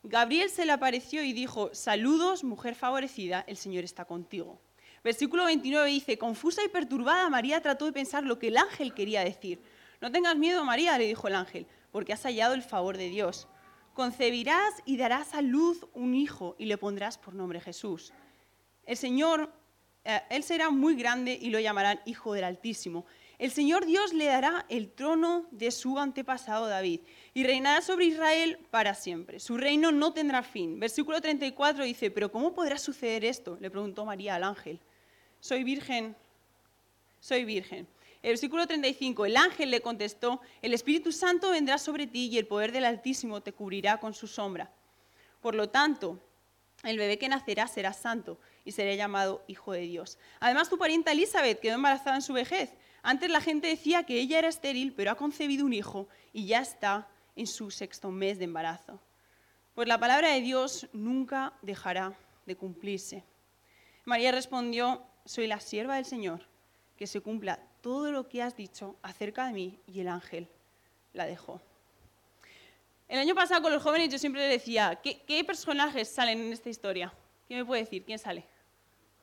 Gabriel 0.02 0.50
se 0.50 0.66
le 0.66 0.72
apareció 0.72 1.22
y 1.22 1.32
dijo, 1.32 1.74
saludos, 1.74 2.44
mujer 2.44 2.74
favorecida, 2.74 3.44
el 3.46 3.56
Señor 3.56 3.84
está 3.84 4.04
contigo. 4.04 4.60
Versículo 5.02 5.46
29 5.46 5.88
dice, 5.88 6.18
confusa 6.18 6.62
y 6.62 6.68
perturbada, 6.68 7.30
María 7.30 7.62
trató 7.62 7.86
de 7.86 7.92
pensar 7.92 8.24
lo 8.24 8.38
que 8.38 8.48
el 8.48 8.58
ángel 8.58 8.92
quería 8.92 9.24
decir. 9.24 9.62
No 10.00 10.12
tengas 10.12 10.36
miedo, 10.36 10.64
María, 10.64 10.98
le 10.98 11.06
dijo 11.06 11.28
el 11.28 11.34
ángel, 11.34 11.66
porque 11.90 12.12
has 12.12 12.22
hallado 12.24 12.54
el 12.54 12.62
favor 12.62 12.98
de 12.98 13.08
Dios 13.08 13.48
concebirás 13.96 14.82
y 14.84 14.98
darás 14.98 15.32
a 15.32 15.40
luz 15.40 15.86
un 15.94 16.14
hijo 16.14 16.54
y 16.58 16.66
le 16.66 16.76
pondrás 16.76 17.16
por 17.16 17.34
nombre 17.34 17.62
Jesús. 17.62 18.12
El 18.86 18.96
Señor, 18.96 19.52
eh, 20.04 20.20
él 20.30 20.42
será 20.42 20.70
muy 20.70 20.94
grande 20.94 21.36
y 21.40 21.50
lo 21.50 21.58
llamarán 21.58 22.00
Hijo 22.06 22.32
del 22.32 22.44
Altísimo. 22.44 23.04
El 23.38 23.50
Señor 23.50 23.84
Dios 23.84 24.14
le 24.14 24.26
dará 24.26 24.64
el 24.70 24.90
trono 24.90 25.46
de 25.50 25.70
su 25.70 25.98
antepasado 25.98 26.68
David 26.68 27.00
y 27.34 27.44
reinará 27.44 27.82
sobre 27.82 28.06
Israel 28.06 28.58
para 28.70 28.94
siempre. 28.94 29.40
Su 29.40 29.58
reino 29.58 29.92
no 29.92 30.14
tendrá 30.14 30.42
fin. 30.42 30.80
Versículo 30.80 31.20
34 31.20 31.84
dice, 31.84 32.10
pero 32.10 32.32
¿cómo 32.32 32.54
podrá 32.54 32.78
suceder 32.78 33.24
esto? 33.26 33.58
Le 33.60 33.70
preguntó 33.70 34.06
María 34.06 34.36
al 34.36 34.44
ángel. 34.44 34.80
Soy 35.40 35.64
virgen, 35.64 36.16
soy 37.20 37.44
virgen. 37.44 37.86
El 38.22 38.30
versículo 38.30 38.66
35, 38.66 39.26
el 39.26 39.36
ángel 39.36 39.70
le 39.70 39.82
contestó, 39.82 40.40
el 40.62 40.72
Espíritu 40.72 41.12
Santo 41.12 41.50
vendrá 41.50 41.76
sobre 41.76 42.06
ti 42.06 42.28
y 42.32 42.38
el 42.38 42.46
poder 42.46 42.72
del 42.72 42.84
Altísimo 42.84 43.42
te 43.42 43.52
cubrirá 43.52 43.98
con 43.98 44.14
su 44.14 44.26
sombra. 44.26 44.72
Por 45.40 45.54
lo 45.54 45.68
tanto, 45.68 46.18
el 46.82 46.98
bebé 46.98 47.18
que 47.18 47.28
nacerá 47.28 47.66
será 47.68 47.92
santo 47.92 48.38
y 48.64 48.72
será 48.72 48.94
llamado 48.94 49.44
Hijo 49.46 49.72
de 49.72 49.80
Dios. 49.80 50.18
Además, 50.40 50.68
tu 50.68 50.78
parienta 50.78 51.12
Elizabeth 51.12 51.60
quedó 51.60 51.74
embarazada 51.74 52.16
en 52.16 52.22
su 52.22 52.32
vejez. 52.32 52.74
Antes 53.02 53.30
la 53.30 53.40
gente 53.40 53.68
decía 53.68 54.04
que 54.04 54.18
ella 54.18 54.38
era 54.38 54.48
estéril, 54.48 54.92
pero 54.92 55.10
ha 55.10 55.16
concebido 55.16 55.64
un 55.64 55.72
hijo 55.72 56.08
y 56.32 56.46
ya 56.46 56.60
está 56.60 57.08
en 57.36 57.46
su 57.46 57.70
sexto 57.70 58.10
mes 58.10 58.38
de 58.38 58.44
embarazo. 58.44 59.00
Pues 59.74 59.88
la 59.88 59.98
palabra 59.98 60.32
de 60.32 60.40
Dios 60.40 60.88
nunca 60.92 61.52
dejará 61.62 62.18
de 62.46 62.56
cumplirse. 62.56 63.24
María 64.04 64.32
respondió, 64.32 65.04
soy 65.24 65.46
la 65.46 65.60
sierva 65.60 65.96
del 65.96 66.04
Señor, 66.04 66.46
que 66.96 67.06
se 67.06 67.20
cumpla 67.20 67.60
todo 67.80 68.10
lo 68.10 68.28
que 68.28 68.42
has 68.42 68.56
dicho 68.56 68.96
acerca 69.02 69.46
de 69.46 69.52
mí 69.52 69.80
y 69.86 70.00
el 70.00 70.08
ángel 70.08 70.48
la 71.12 71.26
dejó. 71.26 71.60
El 73.08 73.20
año 73.20 73.34
pasado 73.34 73.62
con 73.62 73.72
los 73.72 73.82
jóvenes 73.82 74.08
yo 74.08 74.18
siempre 74.18 74.42
decía, 74.42 75.00
¿qué, 75.02 75.44
personajes 75.44 76.08
salen 76.08 76.40
en 76.40 76.52
esta 76.52 76.68
historia? 76.68 77.12
¿Quién 77.46 77.60
me 77.60 77.64
puede 77.64 77.82
decir? 77.82 78.04
¿Quién 78.04 78.18
sale? 78.18 78.44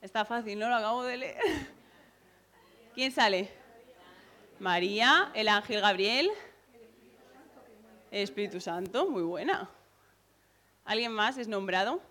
Está 0.02 0.24
fácil, 0.24 0.58
¿no? 0.58 0.70
Lo 0.70 0.76
acabo 0.76 1.04
de 1.04 1.18
leer. 1.18 1.42
¿Quién 2.96 3.12
sale? 3.12 3.50
María, 4.60 5.32
el 5.34 5.50
ángel 5.50 5.82
Gabriel, 5.82 6.30
el 8.12 8.22
Espíritu 8.22 8.62
Santo, 8.62 9.10
muy 9.10 9.24
buena. 9.24 9.70
¿Alguien 10.86 11.12
más 11.12 11.38
es 11.38 11.48
nombrado? 11.48 12.02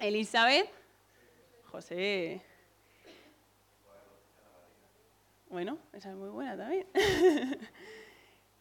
Elizabeth, 0.00 0.68
José, 1.64 2.42
bueno, 5.48 5.78
esa 5.92 6.10
es 6.10 6.16
muy 6.16 6.30
buena 6.30 6.56
también. 6.56 6.86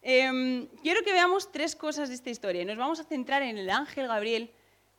Em, 0.06 0.68
quiero 0.82 1.02
que 1.02 1.14
veamos 1.14 1.50
tres 1.50 1.78
cosas 1.78 2.10
de 2.10 2.16
esta 2.16 2.30
historia 2.30 2.66
nos 2.66 2.76
vamos 2.76 3.00
a 3.00 3.06
centrar 3.06 3.42
en 3.42 3.58
el 3.58 3.70
ángel 3.70 4.08
Gabriel 4.08 4.52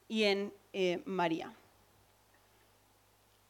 y 0.08 0.24
en 0.24 0.50
eh, 0.72 1.02
María. 1.04 1.52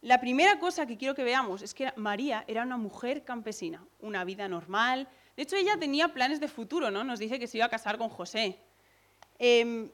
La 0.03 0.21
primera 0.21 0.59
cosa 0.59 0.85
que 0.85 0.99
quiero 0.99 1.15
que 1.15 1.23
veamos 1.23 1.63
es 1.63 1.73
que 1.73 1.93
María 1.95 2.45
era 2.49 2.65
una 2.65 2.77
mujer 2.77 3.23
campesina, 3.23 3.87
una 4.01 4.25
vida 4.25 4.49
normal. 4.49 5.09
De 5.37 5.45
hecho, 5.45 5.55
ella 5.55 5.79
tenía 5.79 6.09
planes 6.09 6.41
de 6.41 6.49
futuro, 6.49 6.91
¿no? 6.91 7.05
Nos 7.05 7.21
dice 7.21 7.39
que 7.39 7.47
se 7.47 7.59
iba 7.59 7.67
a 7.67 7.71
casar 7.71 7.99
con 7.99 8.09
José. 8.09 8.59
Em, 9.39 9.89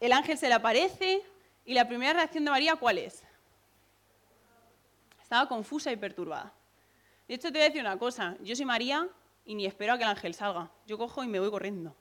el 0.00 0.12
ángel 0.12 0.36
se 0.36 0.48
le 0.48 0.54
aparece 0.54 1.22
y 1.64 1.72
la 1.72 1.86
primera 1.86 2.14
reacción 2.14 2.44
de 2.44 2.50
María, 2.50 2.74
¿cuál 2.74 2.98
es? 2.98 3.22
Estaba 5.22 5.48
confusa 5.48 5.92
y 5.92 5.96
perturbada. 5.96 6.52
De 7.28 7.34
hecho, 7.34 7.52
te 7.52 7.58
voy 7.58 7.62
a 7.62 7.68
decir 7.68 7.80
una 7.80 7.96
cosa. 7.96 8.36
Yo 8.42 8.56
soy 8.56 8.64
María 8.64 9.08
y 9.44 9.54
ni 9.54 9.66
espero 9.66 9.94
a 9.94 9.98
que 9.98 10.04
el 10.04 10.10
ángel 10.10 10.34
salga. 10.34 10.70
Yo 10.86 10.98
cojo 10.98 11.24
y 11.24 11.28
me 11.28 11.40
voy 11.40 11.50
corriendo. 11.50 11.94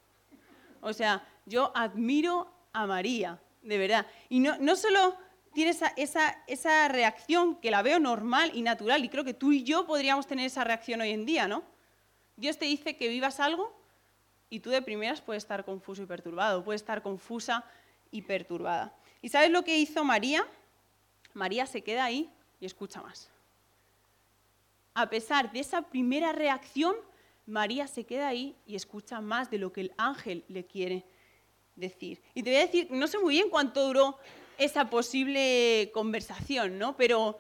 O 0.82 0.94
sea, 0.94 1.28
yo 1.46 1.72
admiro 1.76 2.52
a 2.74 2.86
María, 2.86 3.40
de 3.62 3.78
verdad. 3.78 4.08
Y 4.30 4.40
no, 4.40 4.58
no 4.60 4.76
solo 4.76 5.18
tiene 5.54 5.72
esa, 5.72 5.88
esa, 5.98 6.44
esa, 6.48 6.88
reacción 6.88 7.56
que 7.56 7.72
la 7.72 7.82
veo 7.82 8.00
normal 8.00 8.52
y 8.54 8.62
natural, 8.62 9.04
y 9.04 9.10
creo 9.10 9.24
que 9.24 9.34
tú 9.34 9.52
y 9.52 9.64
yo 9.64 9.86
podríamos 9.86 10.28
tener 10.28 10.46
esa 10.46 10.64
reacción 10.64 11.02
hoy 11.02 11.12
en 11.12 11.26
día, 11.26 11.48
¿no? 11.48 11.64
Dios 12.38 12.58
te 12.58 12.66
dice 12.66 12.96
que 12.96 13.10
vivas 13.10 13.40
algo 13.40 13.76
y 14.50 14.60
tú 14.60 14.70
de 14.70 14.82
primeras 14.82 15.22
puedes 15.22 15.44
estar 15.44 15.66
confuso 15.66 16.04
y 16.04 16.06
perturbado, 16.06 16.64
puedes 16.64 16.82
estar 16.82 17.02
confusa 17.02 17.66
y 18.12 18.22
perturbada. 18.22 18.96
¿Y 19.22 19.30
sabes 19.30 19.50
lo 19.50 19.64
que 19.64 19.78
hizo 19.78 20.04
María? 20.04 20.46
María 21.34 21.66
se 21.66 21.82
queda 21.82 22.06
ahí 22.06 22.30
y 22.60 22.66
escucha 22.66 23.02
más 23.02 23.30
a 25.00 25.10
pesar 25.10 25.52
de 25.54 25.62
esa 25.62 25.82
primera 25.82 26.34
reacción, 26.34 26.94
María 27.50 27.88
se 27.88 28.06
queda 28.06 28.28
ahí 28.28 28.56
y 28.66 28.76
escucha 28.76 29.22
más 29.22 29.50
de 29.50 29.58
lo 29.58 29.74
que 29.74 29.82
el 29.82 29.94
ángel 29.98 30.44
le 30.48 30.66
quiere 30.66 31.06
decir. 31.76 32.22
Y 32.34 32.44
te 32.44 32.52
voy 32.52 32.60
a 32.60 32.66
decir, 32.66 32.88
no 32.92 33.08
sé 33.08 33.18
muy 33.20 33.36
bien 33.36 33.50
cuánto 33.50 33.86
duró 33.86 34.18
esa 34.58 34.90
posible 34.90 35.90
conversación, 35.94 36.78
¿no? 36.78 36.96
Pero 36.96 37.38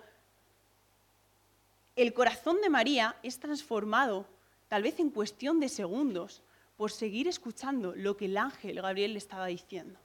el 1.96 2.13
corazón 2.13 2.62
de 2.62 2.70
María 2.70 3.18
es 3.24 3.39
transformado, 3.39 4.25
tal 4.68 4.84
vez 4.84 5.00
en 5.00 5.10
cuestión 5.10 5.60
de 5.60 5.70
segundos, 5.70 6.42
por 6.78 6.92
seguir 6.92 7.28
escuchando 7.28 7.94
lo 7.96 8.16
que 8.16 8.25
el 8.25 8.38
ángel 8.38 8.82
Gabriel 8.82 9.13
le 9.13 9.20
estaba 9.20 9.48
diciendo. 9.48 10.00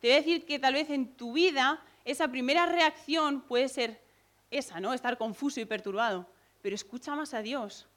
Te 0.00 0.06
voy 0.06 0.14
a 0.14 0.20
decir 0.20 0.46
que 0.46 0.60
tal 0.60 0.74
vez 0.74 0.90
en 0.90 1.16
tu 1.16 1.32
vida 1.32 1.82
esa 2.04 2.28
primera 2.28 2.66
reacción 2.66 3.40
puede 3.40 3.68
ser 3.68 4.00
esa, 4.50 4.80
¿no? 4.80 4.94
Estar 4.94 5.18
confuso 5.18 5.60
y 5.60 5.64
perturbado. 5.64 6.26
Pero 6.62 6.74
escucha 6.74 7.16
más 7.16 7.34
a 7.34 7.42
Dios. 7.42 7.88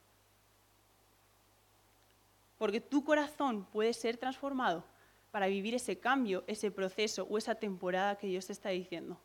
Porque 2.62 2.80
tu 2.80 3.02
corazón 3.02 3.66
puede 3.72 3.92
ser 3.92 4.18
transformado 4.18 4.84
para 5.32 5.48
vivir 5.48 5.74
ese 5.74 5.98
cambio, 5.98 6.44
ese 6.46 6.70
proceso 6.70 7.26
o 7.28 7.36
esa 7.36 7.56
temporada 7.56 8.16
que 8.16 8.28
Dios 8.28 8.46
te 8.46 8.52
está 8.52 8.68
diciendo 8.68 9.20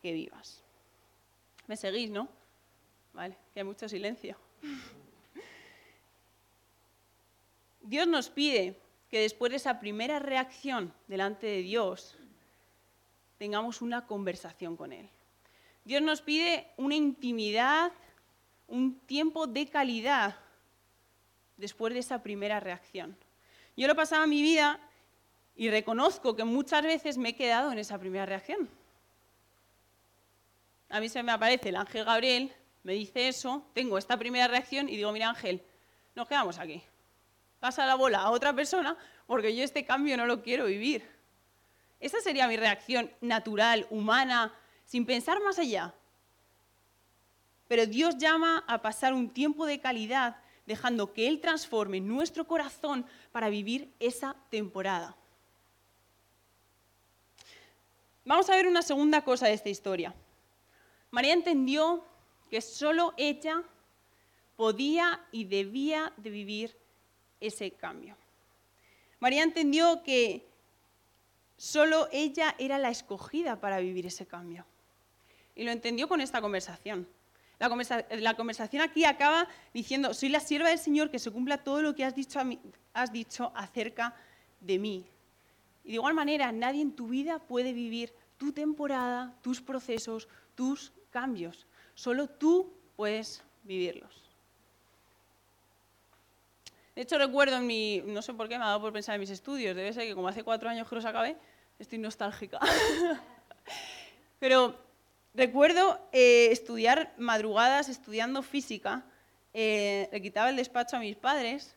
que 0.00 0.14
vivas. 0.14 0.64
¿Me 1.66 1.76
seguís, 1.76 2.08
no? 2.08 2.30
Vale, 3.12 3.36
que 3.52 3.60
hay 3.60 3.64
mucho 3.64 3.90
silencio. 3.90 4.38
Dios 7.82 8.08
nos 8.08 8.30
pide 8.30 8.80
que 9.10 9.20
después 9.20 9.50
de 9.50 9.56
esa 9.56 9.80
primera 9.80 10.18
reacción 10.18 10.94
delante 11.08 11.46
de 11.46 11.60
Dios, 11.60 12.16
tengamos 13.36 13.82
una 13.82 14.06
conversación 14.06 14.78
con 14.78 14.94
Él. 14.94 15.10
Dios 15.84 16.00
nos 16.00 16.22
pide 16.22 16.68
una 16.78 16.94
intimidad, 16.94 17.92
un 18.66 18.98
tiempo 19.00 19.46
de 19.46 19.66
calidad 19.66 20.47
después 21.58 21.92
de 21.92 22.00
esa 22.00 22.22
primera 22.22 22.60
reacción. 22.60 23.16
Yo 23.76 23.86
lo 23.86 23.94
pasaba 23.94 24.26
mi 24.26 24.40
vida 24.40 24.80
y 25.54 25.68
reconozco 25.70 26.34
que 26.34 26.44
muchas 26.44 26.82
veces 26.82 27.18
me 27.18 27.30
he 27.30 27.34
quedado 27.34 27.70
en 27.70 27.78
esa 27.78 27.98
primera 27.98 28.24
reacción. 28.24 28.68
A 30.88 31.00
mí 31.00 31.08
se 31.08 31.22
me 31.22 31.32
aparece 31.32 31.68
el 31.68 31.76
ángel 31.76 32.04
Gabriel, 32.04 32.52
me 32.82 32.94
dice 32.94 33.28
eso, 33.28 33.66
tengo 33.74 33.98
esta 33.98 34.16
primera 34.16 34.48
reacción 34.48 34.88
y 34.88 34.96
digo, 34.96 35.12
mira 35.12 35.28
ángel, 35.28 35.62
nos 36.14 36.26
quedamos 36.26 36.58
aquí. 36.58 36.82
Pasa 37.60 37.84
la 37.84 37.96
bola 37.96 38.20
a 38.20 38.30
otra 38.30 38.54
persona 38.54 38.96
porque 39.26 39.54
yo 39.54 39.62
este 39.62 39.84
cambio 39.84 40.16
no 40.16 40.26
lo 40.26 40.42
quiero 40.42 40.64
vivir. 40.64 41.04
Esa 42.00 42.20
sería 42.20 42.48
mi 42.48 42.56
reacción 42.56 43.10
natural, 43.20 43.86
humana, 43.90 44.54
sin 44.84 45.04
pensar 45.04 45.42
más 45.42 45.58
allá. 45.58 45.92
Pero 47.66 47.84
Dios 47.84 48.16
llama 48.16 48.64
a 48.66 48.80
pasar 48.80 49.12
un 49.12 49.28
tiempo 49.28 49.66
de 49.66 49.80
calidad 49.80 50.36
dejando 50.68 51.12
que 51.12 51.26
Él 51.26 51.40
transforme 51.40 51.98
nuestro 51.98 52.46
corazón 52.46 53.04
para 53.32 53.48
vivir 53.48 53.92
esa 53.98 54.36
temporada. 54.50 55.16
Vamos 58.24 58.48
a 58.50 58.54
ver 58.54 58.68
una 58.68 58.82
segunda 58.82 59.24
cosa 59.24 59.46
de 59.46 59.54
esta 59.54 59.70
historia. 59.70 60.14
María 61.10 61.32
entendió 61.32 62.04
que 62.50 62.60
solo 62.60 63.14
ella 63.16 63.64
podía 64.56 65.24
y 65.32 65.44
debía 65.44 66.12
de 66.18 66.28
vivir 66.28 66.76
ese 67.40 67.70
cambio. 67.70 68.16
María 69.20 69.42
entendió 69.42 70.02
que 70.02 70.46
solo 71.56 72.08
ella 72.12 72.54
era 72.58 72.76
la 72.76 72.90
escogida 72.90 73.58
para 73.58 73.78
vivir 73.78 74.04
ese 74.04 74.26
cambio. 74.26 74.66
Y 75.54 75.64
lo 75.64 75.70
entendió 75.70 76.08
con 76.08 76.20
esta 76.20 76.42
conversación. 76.42 77.08
La, 77.58 78.34
conversación 78.34 78.82
aquí 78.82 79.04
acaba 79.04 79.48
diciendo, 79.74 80.14
soy 80.14 80.28
la 80.28 80.38
sierva 80.38 80.68
del 80.68 80.78
Señor, 80.78 81.10
que 81.10 81.18
se 81.18 81.30
cumpla 81.30 81.58
todo 81.58 81.82
lo 81.82 81.94
que 81.94 82.04
has 82.04 82.14
dicho, 82.14 82.38
has 82.94 83.12
dicho 83.12 83.50
acerca 83.54 84.14
de 84.60 84.78
mí. 84.78 85.06
Y 85.82 85.88
de 85.88 85.94
igual 85.94 86.14
manera, 86.14 86.52
nadie 86.52 86.82
en 86.82 86.94
tu 86.94 87.08
vida 87.08 87.40
puede 87.40 87.72
vivir 87.72 88.14
tu 88.36 88.52
temporada, 88.52 89.34
tus 89.42 89.60
procesos, 89.60 90.28
tus 90.54 90.92
cambios. 91.10 91.66
Solo 91.94 92.28
tú 92.28 92.72
puedes 92.94 93.42
vivirlos. 93.64 94.22
De 96.94 97.02
hecho, 97.02 97.18
recuerdo 97.18 97.56
en 97.56 97.66
mi, 97.66 98.02
no 98.06 98.22
sé 98.22 98.34
por 98.34 98.48
qué 98.48 98.58
me 98.58 98.64
ha 98.64 98.68
dado 98.68 98.80
por 98.80 98.92
pensar 98.92 99.14
en 99.14 99.20
mis 99.20 99.30
estudios, 99.30 99.74
debe 99.74 99.92
ser 99.92 100.04
que 100.06 100.14
como 100.14 100.28
hace 100.28 100.42
cuatro 100.42 100.68
años 100.68 100.88
que 100.88 100.94
los 100.94 101.04
acabé, 101.04 101.36
estoy 101.78 101.98
nostálgica. 101.98 102.58
Pero 104.38 104.87
recuerdo 105.38 105.98
eh, 106.12 106.48
estudiar 106.50 107.14
madrugadas, 107.16 107.88
estudiando 107.88 108.42
física, 108.42 109.06
eh, 109.54 110.10
le 110.12 110.20
quitaba 110.20 110.50
el 110.50 110.56
despacho 110.56 110.96
a 110.96 111.00
mis 111.00 111.16
padres 111.16 111.74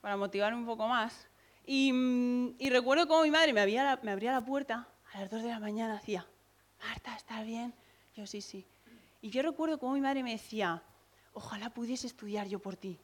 para 0.00 0.16
motivarme 0.16 0.58
un 0.58 0.66
poco 0.66 0.88
más. 0.88 1.28
Y, 1.64 1.92
mm, 1.92 2.56
recuerdo 2.68 3.06
cómo 3.06 3.22
mi 3.22 3.30
madre 3.30 3.52
me, 3.52 3.60
abría 3.60 4.32
la 4.32 4.44
puerta 4.44 4.88
a 5.12 5.20
las 5.20 5.30
dos 5.30 5.42
de 5.42 5.50
la 5.50 5.60
mañana, 5.60 5.94
hacía, 5.94 6.26
Marta, 6.80 7.14
¿estás 7.16 7.46
bien? 7.46 7.72
Yo 8.16 8.26
sí, 8.26 8.40
sí. 8.40 8.66
Y 9.20 9.30
yo 9.30 9.42
recuerdo 9.42 9.78
cómo 9.78 9.94
mi 9.94 10.00
madre 10.00 10.24
me 10.24 10.32
decía, 10.32 10.82
ojalá 11.32 11.70
pudiese 11.70 12.08
estudiar 12.08 12.48
yo 12.48 12.58
por 12.58 12.76
ti 12.76 12.98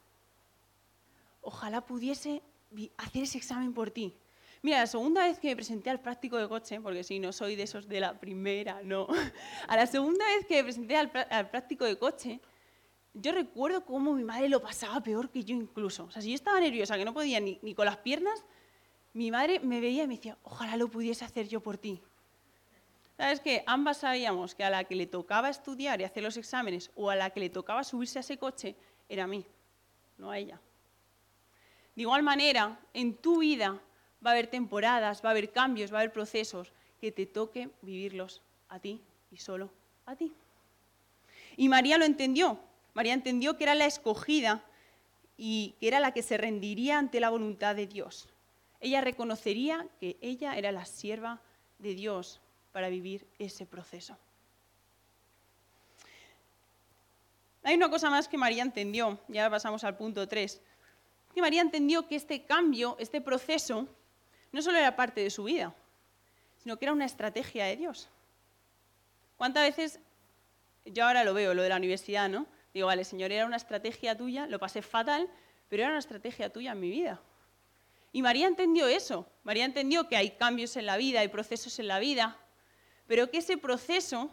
ojalá 1.43 1.81
pudiese 1.83 2.43
hacer 2.97 3.25
ese 3.25 3.39
examen 3.39 3.75
por 3.75 3.91
ti. 3.91 4.17
Mira, 4.65 4.79
la 4.79 4.87
segunda 4.87 5.25
vez 5.25 5.41
que 5.41 5.49
me 5.49 5.57
presenté 5.57 5.91
al 5.91 6.01
práctico 6.01 6.37
de 6.37 6.49
coche, 6.49 6.81
porque 6.81 7.03
si 7.03 7.19
no 7.19 7.33
soy 7.33 7.57
de 7.57 7.65
esos 7.65 7.89
de 7.89 7.99
la 7.99 8.21
primera, 8.21 8.81
no. 8.85 9.09
A 9.67 9.77
la 9.77 9.89
segunda 9.89 10.25
vez 10.27 10.47
que 10.47 10.55
me 10.55 10.63
presenté 10.63 10.97
al, 10.97 11.11
práctico 11.11 11.85
de 11.85 11.99
coche, 11.99 12.41
yo 13.13 13.33
recuerdo 13.33 13.85
cómo 13.85 14.15
mi 14.15 14.23
madre 14.23 14.49
lo 14.49 14.63
pasaba 14.63 15.03
peor 15.03 15.31
que 15.31 15.43
yo 15.43 15.57
incluso. 15.57 16.05
O 16.05 16.11
sea, 16.13 16.23
si 16.23 16.29
yo 16.29 16.37
estaba 16.37 16.61
nerviosa, 16.61 16.97
que 16.97 17.05
no 17.05 17.13
podía 17.13 17.41
ni, 17.41 17.75
con 17.75 17.87
las 17.87 17.97
piernas, 17.97 18.45
mi 19.15 19.33
madre 19.33 19.59
me 19.59 19.81
veía 19.81 20.05
y 20.05 20.07
me 20.07 20.15
decía, 20.15 20.39
ojalá 20.45 20.77
lo 20.77 20.89
pudiese 20.89 21.25
hacer 21.25 21.49
yo 21.49 21.61
por 21.61 21.77
ti. 21.77 22.01
¿Sabes 23.17 23.41
qué? 23.41 23.65
Ambas 23.67 23.99
sabíamos 23.99 24.55
que 24.55 24.63
a 24.63 24.71
la 24.71 24.85
que 24.85 24.95
le 24.95 25.07
tocaba 25.07 25.49
estudiar 25.49 26.01
y 26.01 26.05
hacer 26.05 26.23
los 26.23 26.37
exámenes 26.37 26.93
o 26.95 27.11
a 27.11 27.17
la 27.17 27.31
que 27.31 27.41
le 27.41 27.51
tocaba 27.51 27.83
subirse 27.83 28.21
a 28.21 28.21
ese 28.21 28.39
coche 28.39 28.77
era 29.09 29.25
a 29.25 29.27
mí, 29.27 29.45
no 30.19 30.31
a 30.31 30.39
ella. 30.39 30.61
De 31.97 32.03
igual 32.03 32.23
manera, 32.23 32.79
en 32.95 33.17
tu 33.17 33.41
vida 33.41 33.81
va 34.25 34.31
a 34.31 34.33
haber 34.33 34.47
temporadas, 34.47 35.25
va 35.25 35.29
a 35.29 35.33
haber 35.33 35.51
cambios, 35.51 35.93
va 35.93 35.99
a 35.99 36.01
haber 36.01 36.13
procesos 36.13 36.73
que 37.01 37.13
te 37.13 37.27
toque 37.27 37.71
vivirlos 37.83 38.43
a 38.69 38.79
ti 38.79 39.01
y 39.31 39.39
solo 39.39 39.71
a 40.07 40.17
ti. 40.17 40.33
Y 41.57 41.69
María 41.69 41.99
lo 41.99 42.05
entendió. 42.05 42.59
María 42.95 43.15
entendió 43.15 43.57
que 43.57 43.65
era 43.65 43.75
la 43.75 43.87
escogida 43.87 44.65
y 45.37 45.75
que 45.81 45.89
era 45.89 46.01
la 46.01 46.13
que 46.13 46.23
se 46.23 46.37
rendiría 46.37 46.99
ante 46.99 47.21
la 47.21 47.31
voluntad 47.31 47.75
de 47.75 47.87
Dios. 47.87 48.29
Ella 48.81 49.01
reconocería 49.01 49.87
que 50.01 50.17
ella 50.21 50.57
era 50.57 50.73
la 50.73 50.85
sierva 50.85 51.41
de 51.79 51.95
Dios 51.95 52.41
para 52.73 52.89
vivir 52.89 53.27
ese 53.39 53.67
proceso. 53.67 54.17
Hay 57.65 57.77
una 57.77 57.91
cosa 57.91 58.11
más 58.11 58.29
que 58.29 58.39
María 58.39 58.63
entendió, 58.63 59.21
ya 59.29 59.49
pasamos 59.49 59.85
al 59.85 59.97
punto 59.97 60.27
3 60.27 60.61
que 61.35 61.41
María 61.41 61.63
entendió 61.63 62.07
que 62.07 62.17
este 62.17 62.45
cambio, 62.45 62.97
este 62.99 63.21
proceso, 63.21 63.87
no 64.53 64.63
solo 64.63 64.79
era 64.79 64.95
parte 64.95 65.23
de 65.23 65.31
su 65.31 65.45
vida, 65.45 65.75
sino 66.59 66.79
que 66.79 66.85
era 66.85 66.93
una 66.93 67.07
estrategia 67.07 67.65
de 67.65 67.77
Dios. 67.77 68.09
¿Cuántas 69.37 69.65
veces, 69.65 70.01
yo 70.85 71.05
ahora 71.05 71.25
lo 71.25 71.35
veo, 71.35 71.55
lo 71.55 71.63
de 71.63 71.69
la 71.69 71.77
universidad, 71.77 72.29
¿no? 72.29 72.47
Digo, 72.73 72.87
vale, 72.87 73.05
Señor, 73.05 73.33
era 73.33 73.47
una 73.47 73.57
estrategia 73.57 74.17
tuya, 74.17 74.47
lo 74.47 74.59
pasé 74.59 74.83
fatal, 74.83 75.29
pero 75.69 75.83
era 75.83 75.91
una 75.91 75.99
estrategia 75.99 76.51
tuya 76.51 76.73
en 76.73 76.81
mi 76.81 76.91
vida. 76.91 77.21
Y 78.13 78.23
María 78.23 78.47
entendió 78.47 78.87
eso. 78.87 79.27
María 79.43 79.65
entendió 79.65 80.09
que 80.09 80.17
hay 80.17 80.33
cambios 80.33 80.77
en 80.77 80.87
la 80.87 80.97
vida, 80.97 81.21
hay 81.21 81.29
procesos 81.29 81.79
en 81.79 81.89
la 81.89 81.99
vida, 81.99 82.37
pero 83.07 83.31
que 83.31 83.39
ese 83.39 83.57
proceso 83.57 84.31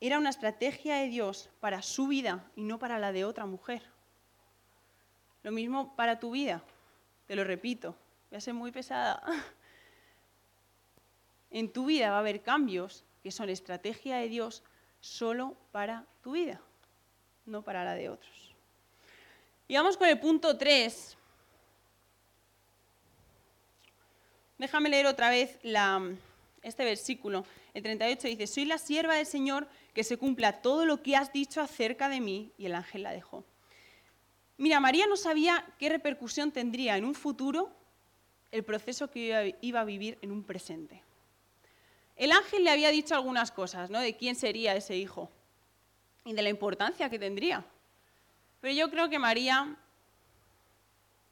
era 0.00 0.18
una 0.18 0.30
estrategia 0.30 0.96
de 0.96 1.08
Dios 1.08 1.48
para 1.60 1.80
su 1.80 2.08
vida 2.08 2.44
y 2.56 2.64
no 2.64 2.78
para 2.78 2.98
la 2.98 3.12
de 3.12 3.24
otra 3.24 3.46
mujer. 3.46 3.82
Lo 5.42 5.52
mismo 5.52 5.94
para 5.96 6.18
tu 6.18 6.32
vida, 6.32 6.62
te 7.34 7.38
lo 7.38 7.42
repito, 7.42 7.96
voy 8.30 8.36
a 8.36 8.40
ser 8.40 8.54
muy 8.54 8.70
pesada. 8.70 9.20
En 11.50 11.72
tu 11.72 11.86
vida 11.86 12.10
va 12.10 12.16
a 12.16 12.18
haber 12.20 12.42
cambios 12.42 13.04
que 13.22 13.30
son 13.32 13.48
estrategia 13.48 14.16
de 14.16 14.28
Dios 14.28 14.62
solo 15.00 15.56
para 15.70 16.04
tu 16.20 16.32
vida, 16.32 16.60
no 17.46 17.62
para 17.62 17.84
la 17.84 17.94
de 17.94 18.08
otros. 18.08 18.54
Y 19.68 19.74
vamos 19.74 19.96
con 19.96 20.08
el 20.08 20.18
punto 20.18 20.56
3. 20.56 21.16
Déjame 24.58 24.88
leer 24.88 25.06
otra 25.06 25.30
vez 25.30 25.58
este 26.62 26.84
versículo. 26.84 27.44
El 27.72 27.82
38 27.84 28.28
dice, 28.28 28.46
soy 28.48 28.64
la 28.64 28.78
sierva 28.78 29.14
del 29.14 29.26
Señor, 29.26 29.68
que 29.92 30.02
se 30.02 30.18
cumpla 30.18 30.60
todo 30.60 30.86
lo 30.86 31.02
que 31.02 31.14
has 31.16 31.32
dicho 31.32 31.60
acerca 31.60 32.08
de 32.08 32.20
mí. 32.20 32.52
Y 32.58 32.66
el 32.66 32.74
ángel 32.74 33.04
la 33.04 33.12
dejó. 33.12 33.44
Mira, 34.56 34.80
María 34.80 35.06
no 35.06 35.16
sabía 35.16 35.64
qué 35.78 35.88
repercusión 35.88 36.52
tendría 36.52 36.96
en 36.96 37.04
un 37.04 37.14
futuro 37.14 37.70
el 38.52 38.62
proceso 38.62 39.10
que 39.10 39.56
iba 39.60 39.80
a 39.80 39.84
vivir 39.84 40.18
en 40.22 40.30
un 40.30 40.44
presente. 40.44 41.02
El 42.16 42.30
ángel 42.30 42.62
le 42.62 42.70
había 42.70 42.90
dicho 42.90 43.14
algunas 43.14 43.50
cosas, 43.50 43.90
¿no? 43.90 43.98
De 43.98 44.16
quién 44.16 44.36
sería 44.36 44.76
ese 44.76 44.96
hijo 44.96 45.28
y 46.24 46.32
de 46.32 46.42
la 46.42 46.50
importancia 46.50 47.10
que 47.10 47.18
tendría. 47.18 47.64
Pero 48.60 48.74
yo 48.74 48.90
creo 48.90 49.10
que 49.10 49.18
María 49.18 49.76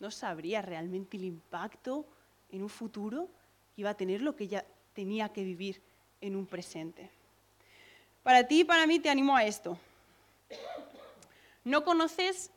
no 0.01 0.11
sabría 0.11 0.61
realmente 0.61 1.17
el 1.17 1.25
impacto 1.25 2.05
en 2.51 2.63
un 2.63 2.69
futuro 2.69 3.29
que 3.75 3.83
iba 3.83 3.91
a 3.91 3.97
tener 3.97 4.21
lo 4.21 4.35
que 4.35 4.45
ella 4.45 4.65
tenía 4.93 5.29
que 5.29 5.45
vivir 5.45 5.81
en 6.21 6.35
un 6.35 6.45
presente. 6.45 7.09
Para 8.25 8.47
ti 8.47 8.61
y 8.61 8.65
para 8.65 8.87
mí 8.87 8.99
te 8.99 9.09
animo 9.09 9.37
a 9.37 9.45
esto. 9.45 9.79
No 11.65 11.85
conoces 11.85 12.51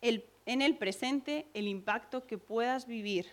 en 0.00 0.62
el 0.62 0.76
presente 0.76 1.46
el 1.54 1.68
impacto 1.68 2.26
que 2.26 2.38
puedas 2.38 2.86
vivir. 2.86 3.26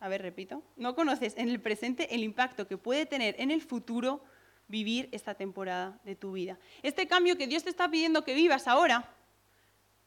A 0.00 0.08
ver, 0.08 0.22
repito. 0.22 0.62
No 0.76 0.94
conoces 0.94 1.36
en 1.36 1.48
el 1.48 1.60
presente 1.60 2.14
el 2.14 2.22
impacto 2.22 2.66
que 2.68 2.76
puede 2.78 3.06
tener 3.06 3.34
en 3.38 3.50
el 3.50 3.62
futuro 3.62 4.22
vivir 4.68 5.08
esta 5.12 5.34
temporada 5.34 5.98
de 6.04 6.14
tu 6.14 6.32
vida. 6.32 6.58
Este 6.82 7.08
cambio 7.08 7.36
que 7.36 7.46
Dios 7.46 7.64
te 7.64 7.70
está 7.70 7.90
pidiendo 7.90 8.24
que 8.24 8.34
vivas 8.34 8.68
ahora, 8.68 9.10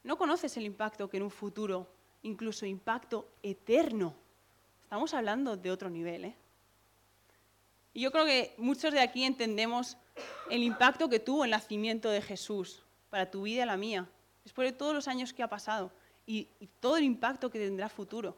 no 0.03 0.17
conoces 0.17 0.55
el 0.57 0.65
impacto 0.65 1.09
que 1.09 1.17
en 1.17 1.23
un 1.23 1.31
futuro, 1.31 1.91
incluso 2.23 2.65
impacto 2.65 3.27
eterno. 3.43 4.15
Estamos 4.83 5.13
hablando 5.13 5.57
de 5.57 5.71
otro 5.71 5.89
nivel. 5.89 6.25
¿eh? 6.25 6.35
Y 7.93 8.01
yo 8.01 8.11
creo 8.11 8.25
que 8.25 8.53
muchos 8.57 8.93
de 8.93 9.01
aquí 9.01 9.23
entendemos 9.23 9.97
el 10.49 10.63
impacto 10.63 11.09
que 11.09 11.19
tuvo 11.19 11.43
el 11.43 11.51
nacimiento 11.51 12.09
de 12.09 12.21
Jesús 12.21 12.83
para 13.11 13.29
tu 13.29 13.43
vida 13.43 13.63
y 13.63 13.65
la 13.67 13.77
mía, 13.77 14.09
después 14.43 14.71
de 14.71 14.75
todos 14.75 14.95
los 14.95 15.07
años 15.07 15.33
que 15.33 15.43
ha 15.43 15.47
pasado 15.47 15.91
y, 16.25 16.47
todo 16.79 16.97
el 16.97 17.03
impacto 17.03 17.51
que 17.51 17.59
tendrá 17.59 17.89
futuro. 17.89 18.35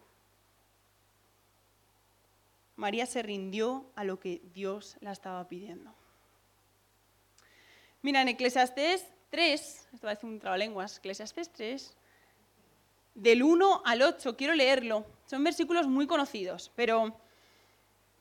María 2.75 3.05
se 3.05 3.21
rindió 3.21 3.85
a 3.95 4.03
lo 4.03 4.19
que 4.19 4.41
Dios 4.53 4.97
la 4.99 5.11
estaba 5.11 5.47
pidiendo. 5.47 5.93
Mira, 8.01 8.21
en 8.23 8.29
Eclesiastés 8.29 9.05
3, 9.29 9.87
esto 9.93 10.07
un 10.23 10.41
Eclesiastés 10.41 11.53
3, 11.53 11.95
del 13.13 13.43
1 13.43 13.83
al 13.85 14.01
8, 14.01 14.35
quiero 14.35 14.55
leerlo. 14.55 15.05
Son 15.27 15.43
versículos 15.43 15.87
muy 15.87 16.07
conocidos, 16.07 16.71
pero 16.75 17.15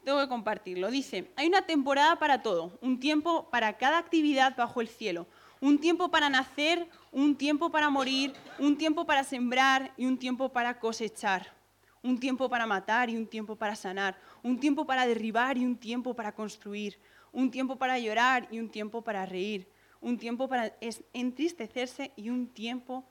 tengo 0.05 0.21
que 0.21 0.29
compartirlo. 0.29 0.91
Dice, 0.91 1.33
hay 1.35 1.49
una 1.49 1.63
temporada 1.63 2.17
para 2.17 2.43
todo, 2.43 2.79
un 2.83 3.01
tiempo 3.01 3.49
para 3.51 3.79
cada 3.79 3.97
actividad 3.97 4.55
bajo 4.55 4.83
el 4.83 4.89
cielo, 4.89 5.27
un 5.63 5.79
tiempo 5.79 6.11
para 6.11 6.29
nacer, 6.29 6.89
un 7.13 7.37
tiempo 7.37 7.71
para 7.71 7.89
morir, 7.89 8.35
un 8.59 8.77
tiempo 8.77 9.07
para 9.07 9.23
sembrar 9.23 9.93
y 9.97 10.07
un 10.07 10.19
tiempo 10.19 10.49
para 10.49 10.81
cosechar, 10.81 11.55
un 12.03 12.19
tiempo 12.19 12.49
para 12.49 12.67
matar 12.67 13.09
y 13.09 13.17
un 13.17 13.29
tiempo 13.29 13.55
para 13.55 13.77
sanar, 13.77 14.19
un 14.43 14.59
tiempo 14.59 14.85
para 14.85 15.07
derribar 15.07 15.57
y 15.57 15.65
un 15.65 15.77
tiempo 15.77 16.15
para 16.15 16.35
construir, 16.35 16.99
un 17.31 17.49
tiempo 17.49 17.77
para 17.77 17.97
llorar 18.01 18.49
y 18.51 18.59
un 18.59 18.71
tiempo 18.71 19.03
para 19.03 19.25
reír, 19.25 19.69
un 20.01 20.19
tiempo 20.19 20.49
para 20.49 20.73
entristecerse 21.13 22.11
y 22.17 22.29
un 22.29 22.49
tiempo 22.49 23.05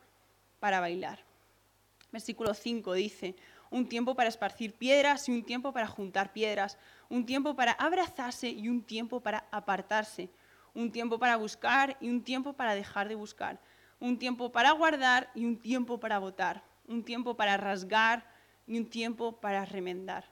para 0.60 0.81
bailar. 0.81 1.24
Versículo 2.12 2.53
5 2.53 2.93
dice, 2.96 3.34
un 3.70 3.88
tiempo 3.88 4.13
para 4.13 4.27
esparcir 4.27 4.74
piedras 4.74 5.29
y 5.29 5.31
un 5.31 5.46
tiempo 5.46 5.72
para 5.72 5.88
juntar 5.88 6.34
piedras, 6.34 6.77
un 7.08 7.25
tiempo 7.25 7.55
para 7.55 7.72
abrazarse 7.72 8.50
y 8.50 8.67
un 8.67 8.84
tiempo 8.84 9.22
para 9.22 9.46
apartarse, 9.51 10.29
un 10.73 10.91
tiempo 10.91 11.19
para 11.19 11.35
buscar 11.35 11.97
y 11.99 12.09
un 12.09 12.23
tiempo 12.23 12.53
para 12.53 12.75
dejar 12.75 13.09
de 13.09 13.15
buscar, 13.15 13.59
un 13.99 14.17
tiempo 14.17 14.51
para 14.51 14.71
guardar 14.71 15.29
y 15.35 15.45
un 15.45 15.57
tiempo 15.57 15.99
para 15.99 16.19
votar, 16.19 16.63
un 16.87 17.03
tiempo 17.03 17.35
para 17.35 17.57
rasgar 17.57 18.25
y 18.67 18.77
un 18.77 18.89
tiempo 18.89 19.39
para 19.39 19.65
remendar, 19.65 20.25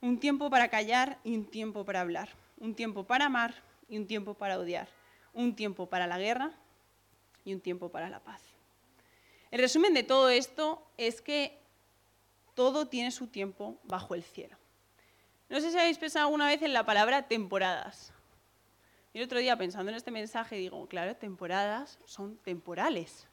un 0.00 0.18
tiempo 0.18 0.50
para 0.50 0.68
callar 0.68 1.18
y 1.24 1.36
un 1.36 1.46
tiempo 1.46 1.84
para 1.84 2.00
hablar, 2.00 2.28
un 2.58 2.74
tiempo 2.74 3.04
para 3.04 3.26
amar 3.26 3.54
y 3.88 3.98
un 3.98 4.06
tiempo 4.06 4.34
para 4.34 4.58
odiar, 4.58 4.88
un 5.32 5.54
tiempo 5.54 5.88
para 5.88 6.06
la 6.06 6.18
guerra 6.18 6.52
y 7.44 7.54
un 7.54 7.60
tiempo 7.60 7.90
para 7.90 8.08
la 8.08 8.20
paz. 8.20 8.42
El 9.50 9.60
resumen 9.60 9.94
de 9.94 10.04
todo 10.04 10.28
esto 10.28 10.86
es 10.96 11.20
que 11.20 11.58
todo 12.54 12.86
tiene 12.86 13.10
su 13.10 13.26
tiempo 13.26 13.80
bajo 13.84 14.14
el 14.14 14.22
cielo. 14.22 14.56
No 15.48 15.60
sé 15.60 15.72
si 15.72 15.78
habéis 15.78 15.98
pensado 15.98 16.26
alguna 16.26 16.46
vez 16.46 16.62
en 16.62 16.72
la 16.72 16.84
palabra 16.84 17.26
temporadas. 17.26 18.12
El 19.12 19.22
otro 19.24 19.38
día 19.38 19.56
pensando 19.56 19.90
en 19.90 19.96
este 19.96 20.10
mensaje 20.10 20.56
digo, 20.56 20.86
claro, 20.86 21.16
temporadas 21.16 21.98
son 22.04 22.36
temporales. 22.38 23.26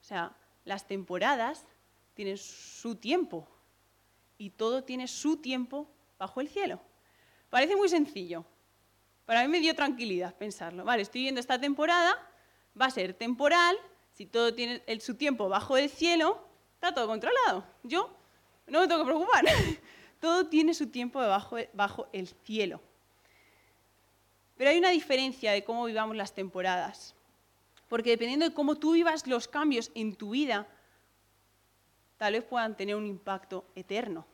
O 0.00 0.04
sea, 0.04 0.36
las 0.64 0.86
temporadas 0.86 1.66
tienen 2.14 2.38
su 2.38 2.94
tiempo 2.94 3.48
y 4.38 4.50
todo 4.50 4.84
tiene 4.84 5.08
su 5.08 5.38
tiempo 5.38 5.88
bajo 6.18 6.40
el 6.40 6.48
cielo. 6.48 6.80
Parece 7.50 7.74
muy 7.74 7.88
sencillo. 7.88 8.44
Para 9.24 9.42
mí 9.42 9.48
me 9.48 9.60
dio 9.60 9.74
tranquilidad 9.74 10.36
pensarlo. 10.36 10.84
Vale, 10.84 11.02
estoy 11.02 11.22
viendo 11.22 11.40
esta 11.40 11.60
temporada, 11.60 12.14
va 12.80 12.86
a 12.86 12.90
ser 12.90 13.14
temporal, 13.14 13.76
si 14.12 14.26
todo 14.26 14.54
tiene 14.54 14.82
su 15.00 15.16
tiempo 15.16 15.48
bajo 15.48 15.76
el 15.76 15.88
cielo, 15.88 16.46
está 16.74 16.94
todo 16.94 17.06
controlado. 17.06 17.64
Yo 17.82 18.14
no 18.66 18.80
me 18.80 18.88
tengo 18.88 19.00
que 19.00 19.06
preocupar. 19.06 19.44
Todo 20.20 20.46
tiene 20.46 20.72
su 20.72 20.88
tiempo 20.88 21.18
bajo 21.18 22.08
el 22.12 22.28
cielo. 22.28 22.80
Pero 24.62 24.70
hay 24.70 24.78
una 24.78 24.90
diferencia 24.90 25.50
de 25.50 25.64
cómo 25.64 25.86
vivamos 25.86 26.14
las 26.14 26.36
temporadas. 26.36 27.16
Porque 27.88 28.10
dependiendo 28.10 28.48
de 28.48 28.54
cómo 28.54 28.76
tú 28.76 28.92
vivas 28.92 29.26
los 29.26 29.48
cambios 29.48 29.90
en 29.96 30.14
tu 30.14 30.30
vida, 30.30 30.68
tal 32.16 32.34
vez 32.34 32.44
puedan 32.44 32.76
tener 32.76 32.94
un 32.94 33.04
impacto 33.04 33.64
eterno. 33.74 34.24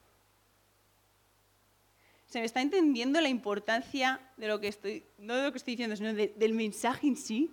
¿Se 2.27 2.41
me 2.41 2.45
está 2.45 2.61
entendiendo 2.61 3.23
la 3.23 3.31
importancia 3.31 4.21
de 4.37 4.49
lo 4.49 4.61
que 4.61 4.69
estoy, 4.69 5.03
no 5.17 5.35
de 5.35 5.45
lo 5.45 5.51
que 5.51 5.57
estoy 5.57 5.73
diciendo, 5.77 5.97
sino 5.97 6.13
del 6.13 6.53
mensaje 6.53 7.07
en 7.07 7.17
sí? 7.17 7.51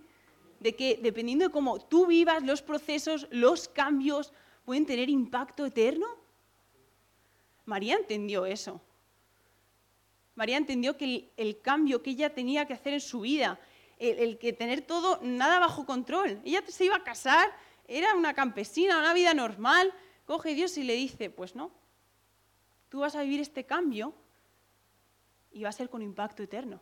De 0.59 0.75
que 0.75 0.99
dependiendo 1.01 1.45
de 1.45 1.53
cómo 1.53 1.79
tú 1.79 2.07
vivas 2.07 2.43
los 2.43 2.61
procesos, 2.61 3.25
los 3.31 3.69
cambios 3.69 4.33
pueden 4.65 4.85
tener 4.85 5.09
impacto 5.09 5.65
eterno. 5.65 6.07
María 7.63 7.95
entendió 7.95 8.45
eso. 8.45 8.81
María 10.35 10.57
entendió 10.57 10.97
que 10.97 11.31
el, 11.37 11.61
cambio 11.61 12.03
que 12.03 12.11
ella 12.11 12.33
tenía 12.33 12.65
que 12.65 12.73
hacer 12.73 12.93
en 12.93 13.01
su 13.01 13.21
vida, 13.21 13.59
el, 13.97 14.37
que 14.37 14.51
tener 14.51 14.81
todo, 14.81 15.19
nada 15.23 15.59
bajo 15.59 15.85
control. 15.85 16.41
Ella 16.43 16.61
se 16.67 16.85
iba 16.85 16.97
a 16.97 17.03
casar, 17.03 17.49
era 17.87 18.13
una 18.13 18.33
campesina, 18.33 18.97
una 18.99 19.13
vida 19.13 19.33
normal. 19.33 19.93
Coge 20.25 20.53
Dios 20.53 20.77
y 20.77 20.83
le 20.83 20.93
dice, 20.93 21.29
pues 21.29 21.55
no, 21.55 21.71
tú 22.89 22.99
vas 22.99 23.15
a 23.15 23.21
vivir 23.21 23.39
este 23.39 23.65
cambio 23.65 24.13
y 25.51 25.63
va 25.63 25.69
a 25.69 25.73
ser 25.73 25.89
con 25.89 26.01
impacto 26.01 26.43
eterno. 26.43 26.81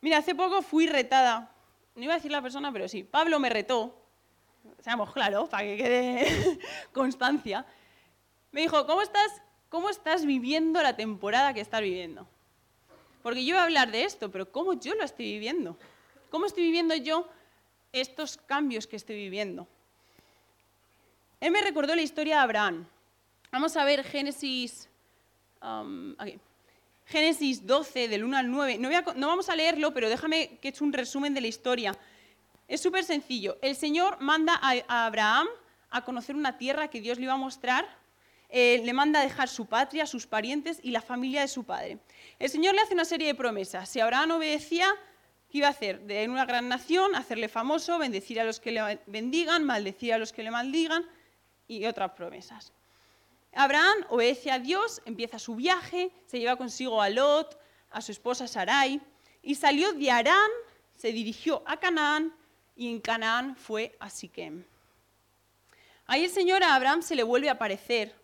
Mira, 0.00 0.18
hace 0.18 0.34
poco 0.34 0.62
fui 0.62 0.88
retada, 0.88 1.54
no 1.94 2.02
iba 2.02 2.14
a 2.14 2.16
decir 2.16 2.32
la 2.32 2.42
persona, 2.42 2.72
pero 2.72 2.88
sí, 2.88 3.04
Pablo 3.04 3.38
me 3.38 3.48
retó, 3.48 4.02
seamos 4.80 5.12
claros, 5.12 5.48
para 5.48 5.62
que 5.62 5.76
quede 5.76 6.58
constancia. 6.92 7.64
Me 8.50 8.62
dijo, 8.62 8.84
¿cómo 8.86 9.02
estás, 9.02 9.40
¿cómo 9.72 9.88
estás 9.88 10.26
viviendo 10.26 10.82
la 10.82 10.94
temporada 10.94 11.54
que 11.54 11.62
estás 11.62 11.80
viviendo? 11.80 12.28
Porque 13.22 13.42
yo 13.42 13.54
voy 13.54 13.60
a 13.60 13.64
hablar 13.64 13.90
de 13.90 14.04
esto, 14.04 14.30
pero 14.30 14.52
¿cómo 14.52 14.74
yo 14.74 14.94
lo 14.94 15.02
estoy 15.02 15.24
viviendo? 15.24 15.78
¿Cómo 16.30 16.44
estoy 16.44 16.64
viviendo 16.64 16.94
yo 16.94 17.26
estos 17.90 18.36
cambios 18.36 18.86
que 18.86 18.96
estoy 18.96 19.16
viviendo? 19.16 19.66
Él 21.40 21.52
me 21.52 21.62
recordó 21.62 21.94
la 21.94 22.02
historia 22.02 22.36
de 22.36 22.42
Abraham. 22.42 22.86
Vamos 23.50 23.74
a 23.78 23.84
ver 23.84 24.04
Génesis, 24.04 24.90
um, 25.62 26.16
Génesis 27.06 27.66
12, 27.66 28.08
del 28.08 28.24
1 28.24 28.36
al 28.36 28.50
9. 28.50 28.76
No, 28.76 29.26
vamos 29.26 29.48
a 29.48 29.56
leerlo, 29.56 29.94
pero 29.94 30.10
déjame 30.10 30.58
que 30.60 30.68
eche 30.68 30.84
un 30.84 30.92
resumen 30.92 31.32
de 31.32 31.40
la 31.40 31.46
historia. 31.46 31.96
Es 32.68 32.82
súper 32.82 33.04
sencillo. 33.04 33.56
El 33.62 33.74
Señor 33.74 34.20
manda 34.20 34.60
a 34.62 35.06
Abraham 35.06 35.48
a 35.88 36.04
conocer 36.04 36.36
una 36.36 36.58
tierra 36.58 36.88
que 36.88 37.00
Dios 37.00 37.16
le 37.16 37.24
iba 37.24 37.32
a 37.32 37.38
mostrar 37.38 38.01
eh, 38.54 38.82
le 38.84 38.92
manda 38.92 39.22
dejar 39.22 39.48
su 39.48 39.64
patria, 39.64 40.06
sus 40.06 40.26
parientes 40.26 40.78
y 40.82 40.90
la 40.90 41.00
familia 41.00 41.40
de 41.40 41.48
su 41.48 41.64
padre. 41.64 41.96
El 42.38 42.50
Señor 42.50 42.74
le 42.74 42.82
hace 42.82 42.92
una 42.92 43.06
serie 43.06 43.26
de 43.26 43.34
promesas. 43.34 43.88
Si 43.88 43.98
Abraham 43.98 44.32
obedecía, 44.32 44.86
¿qué 45.48 45.58
iba 45.58 45.68
a 45.68 45.70
hacer? 45.70 46.02
De 46.02 46.28
una 46.28 46.44
gran 46.44 46.68
nación, 46.68 47.14
hacerle 47.14 47.48
famoso, 47.48 47.98
bendecir 47.98 48.38
a 48.38 48.44
los 48.44 48.60
que 48.60 48.72
le 48.72 49.00
bendigan, 49.06 49.64
maldecir 49.64 50.12
a 50.12 50.18
los 50.18 50.34
que 50.34 50.42
le 50.42 50.50
maldigan 50.50 51.02
y 51.66 51.86
otras 51.86 52.12
promesas. 52.12 52.74
Abraham 53.54 54.04
obedece 54.10 54.50
a 54.50 54.58
Dios, 54.58 55.00
empieza 55.06 55.38
su 55.38 55.56
viaje, 55.56 56.10
se 56.26 56.38
lleva 56.38 56.56
consigo 56.56 57.00
a 57.00 57.08
Lot, 57.08 57.58
a 57.90 58.02
su 58.02 58.12
esposa 58.12 58.46
Sarai, 58.46 59.00
y 59.40 59.54
salió 59.54 59.94
de 59.94 60.10
Arán, 60.10 60.50
se 60.94 61.10
dirigió 61.10 61.62
a 61.66 61.78
Canaán, 61.78 62.34
y 62.76 62.90
en 62.90 63.00
Canaán 63.00 63.56
fue 63.56 63.96
a 63.98 64.10
Siquem. 64.10 64.66
Ahí 66.04 66.24
el 66.24 66.30
Señor 66.30 66.62
a 66.62 66.74
Abraham 66.74 67.00
se 67.00 67.16
le 67.16 67.22
vuelve 67.22 67.48
a 67.48 67.52
aparecer 67.52 68.21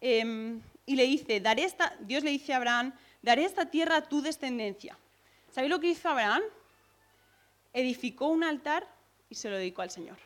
Em, 0.00 0.60
y 0.86 0.96
le 0.96 1.04
dice, 1.04 1.40
daré 1.40 1.64
esta, 1.64 1.94
Dios 2.00 2.24
le 2.24 2.30
dice 2.30 2.52
a 2.52 2.56
Abraham, 2.56 2.92
daré 3.22 3.44
esta 3.44 3.66
tierra 3.66 3.96
a 3.96 4.08
tu 4.08 4.22
descendencia. 4.22 4.96
¿Sabéis 5.50 5.70
lo 5.70 5.80
que 5.80 5.88
hizo 5.88 6.08
Abraham? 6.08 6.42
Edificó 7.72 8.28
un 8.28 8.44
altar 8.44 8.86
y 9.28 9.34
se 9.34 9.50
lo 9.50 9.56
dedicó 9.56 9.82
al 9.82 9.90
Señor. 9.90 10.16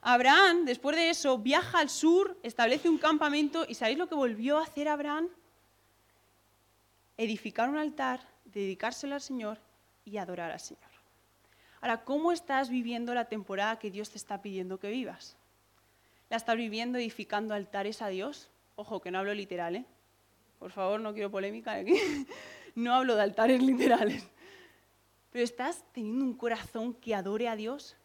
Abraham, 0.00 0.64
después 0.64 0.96
de 0.96 1.10
eso, 1.10 1.38
viaja 1.38 1.80
al 1.80 1.90
sur, 1.90 2.38
establece 2.42 2.88
un 2.88 2.98
campamento 2.98 3.66
y 3.68 3.74
¿sabéis 3.74 3.98
lo 3.98 4.08
que 4.08 4.14
volvió 4.14 4.58
a 4.58 4.62
hacer 4.62 4.88
Abraham? 4.88 5.28
Edificar 7.16 7.68
un 7.68 7.78
altar, 7.78 8.20
dedicárselo 8.44 9.14
al 9.14 9.20
Señor 9.20 9.58
y 10.04 10.18
adorar 10.18 10.52
al 10.52 10.60
Señor. 10.60 10.82
Ahora, 11.80 12.04
¿cómo 12.04 12.32
estás 12.32 12.70
viviendo 12.70 13.12
la 13.12 13.26
temporada 13.26 13.78
que 13.78 13.90
Dios 13.90 14.10
te 14.10 14.18
está 14.18 14.40
pidiendo 14.40 14.78
que 14.78 14.90
vivas? 14.90 15.36
¿La 16.30 16.36
estás 16.36 16.56
viviendo 16.56 16.98
edificando 16.98 17.54
altares 17.54 18.02
a 18.02 18.08
Dios? 18.08 18.50
Ojo, 18.76 19.00
que 19.00 19.10
no 19.10 19.18
hablo 19.18 19.32
literal, 19.32 19.76
¿eh? 19.76 19.84
Por 20.58 20.72
favor, 20.72 21.00
no 21.00 21.12
quiero 21.14 21.30
polémica 21.30 21.72
aquí. 21.72 21.94
No 22.74 22.94
hablo 22.94 23.16
de 23.16 23.22
altares 23.22 23.60
literales. 23.60 24.24
Pero 25.32 25.42
estás 25.42 25.84
teniendo 25.92 26.24
un 26.24 26.34
corazón 26.34 26.94
que 26.94 27.12
adore 27.12 27.48
a 27.48 27.56
Dios, 27.56 27.96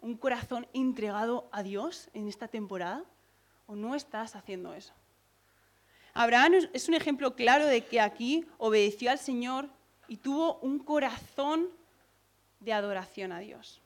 un 0.00 0.16
corazón 0.16 0.68
entregado 0.72 1.48
a 1.50 1.64
Dios 1.64 2.08
en 2.14 2.28
esta 2.28 2.46
temporada, 2.46 3.02
o 3.66 3.74
no 3.74 3.96
estás 3.96 4.36
haciendo 4.36 4.74
eso. 4.74 4.92
Abraham 6.14 6.68
es 6.72 6.88
un 6.88 6.94
ejemplo 6.94 7.34
claro 7.34 7.66
de 7.66 7.80
que 7.80 8.00
aquí 8.00 8.46
obedeció 8.58 9.10
al 9.10 9.18
Señor 9.18 9.68
y 10.06 10.18
tuvo 10.18 10.60
un 10.60 10.78
corazón 10.78 11.68
de 12.60 12.72
adoración 12.72 13.32
a 13.32 13.40
Dios. 13.40 13.82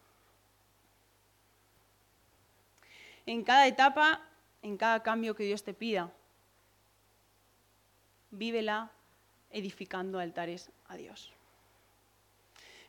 En 3.27 3.45
cada 3.45 3.67
etapa, 3.67 4.21
en 4.63 4.77
cada 4.77 5.03
cambio 5.03 5.35
que 5.35 5.45
Dios 5.45 5.63
te 5.63 5.75
pida, 5.75 6.11
vívela 8.31 8.91
edificando 9.51 10.19
altares 10.19 10.71
a 10.89 10.97
Dios. 10.97 11.33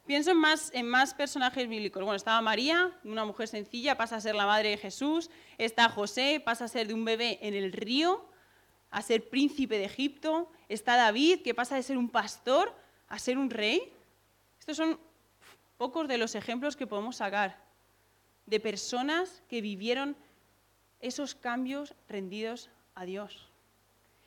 Pienso 0.06 0.32
en 0.32 0.38
más, 0.38 0.72
en 0.74 0.88
más 0.90 1.14
personajes 1.14 1.68
bíblicos. 1.70 2.02
Bueno, 2.04 2.16
estaba 2.16 2.42
María, 2.42 2.92
una 3.06 3.24
mujer 3.24 3.48
sencilla, 3.48 3.96
pasa 3.96 4.18
a 4.18 4.22
ser 4.22 4.36
la 4.36 4.46
madre 4.46 4.70
de 4.70 4.78
Jesús. 4.78 5.30
Está 5.58 5.88
José, 5.88 6.42
pasa 6.44 6.66
a 6.66 6.68
ser 6.68 6.88
de 6.88 6.94
un 6.94 7.06
bebé 7.06 7.40
en 7.42 7.54
el 7.54 7.72
río 7.72 8.26
a 8.94 9.02
ser 9.02 9.28
príncipe 9.28 9.78
de 9.78 9.86
Egipto. 9.86 10.52
Está 10.70 10.96
David, 10.96 11.42
que 11.42 11.56
pasa 11.56 11.76
de 11.76 11.84
ser 11.84 11.98
un 11.98 12.10
pastor 12.10 12.74
a 13.08 13.18
ser 13.18 13.38
un 13.38 13.50
rey. 13.50 13.92
Estos 14.60 14.78
son 14.78 15.00
pocos 15.78 16.08
de 16.08 16.18
los 16.18 16.36
ejemplos 16.36 16.76
que 16.76 16.86
podemos 16.86 17.16
sacar 17.16 17.58
de 18.46 18.60
personas 18.60 19.42
que 19.48 19.62
vivieron 19.62 20.16
esos 21.00 21.36
cambios 21.36 21.94
rendidos 22.08 22.70
a 22.96 23.06
Dios. 23.06 23.50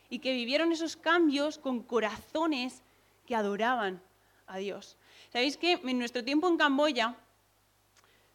Y 0.09 0.21
que 0.21 0.33
vivieron 0.33 0.73
esos 0.73 0.97
cambios 0.97 1.59
con 1.59 1.83
corazones 1.83 2.83
que 3.27 3.35
adoraban 3.35 4.01
a 4.47 4.59
Dios. 4.59 4.97
¿Sabéis 5.33 5.57
que 5.57 5.73
en 5.73 5.99
nuestro 5.99 6.25
tiempo 6.25 6.49
en 6.49 6.57
Camboya 6.57 7.17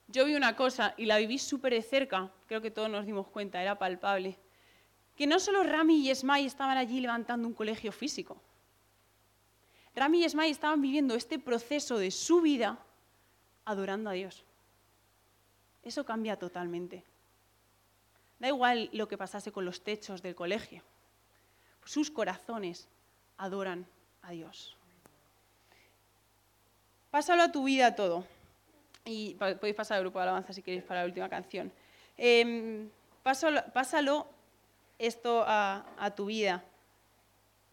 yo 0.08 0.26
vi 0.26 0.36
una 0.36 0.56
cosa 0.56 0.94
y 0.98 1.06
la 1.06 1.18
viví 1.18 1.40
súper 1.40 1.74
de 1.74 1.82
cerca, 1.82 2.32
creo 2.48 2.62
que 2.62 2.72
todos 2.72 2.90
nos 2.90 3.06
dimos 3.06 3.28
cuenta, 3.28 3.62
era 3.62 3.80
palpable, 3.80 4.38
que 5.16 5.26
no 5.26 5.40
solo 5.40 5.64
Rami 5.64 6.02
y 6.02 6.10
Esmai 6.10 6.46
estaban 6.46 6.78
allí 6.78 7.00
levantando 7.00 7.48
un 7.48 7.54
colegio 7.54 7.92
físico, 7.92 8.42
Rami 9.96 10.20
y 10.20 10.24
Esmai 10.26 10.50
estaban 10.50 10.82
viviendo 10.82 11.16
este 11.16 11.40
proceso 11.40 11.98
de 11.98 12.12
su 12.12 12.42
vida 12.42 12.80
adorando 13.66 14.10
a 14.10 14.14
Dios. 14.14 14.44
Eso 15.84 16.06
cambia 16.06 16.38
totalmente. 16.38 17.04
Da 18.40 18.48
igual 18.48 18.90
lo 18.94 19.08
que 19.08 19.18
pasase 19.18 19.52
con 19.52 19.66
los 19.66 19.84
techos 19.84 20.22
del 20.22 20.36
colegio. 20.36 20.82
Sus 21.86 22.10
corazones 22.12 22.88
adoran 23.38 23.86
a 24.22 24.32
Dios. 24.32 24.78
Pásalo 27.12 27.44
a 27.44 27.52
tu 27.52 27.66
vida 27.66 27.96
todo. 27.96 28.26
Y 29.04 29.36
podéis 29.36 29.76
pasar 29.76 29.98
al 29.98 30.04
grupo 30.04 30.20
de 30.20 30.24
alabanza 30.24 30.54
si 30.54 30.62
queréis 30.62 30.84
para 30.84 31.02
la 31.02 31.08
última 31.08 31.28
canción. 31.28 31.72
Em, 32.18 32.90
pásalo, 33.24 34.28
esto 35.00 35.44
a, 35.46 36.14
tu 36.16 36.28
vida. 36.28 36.64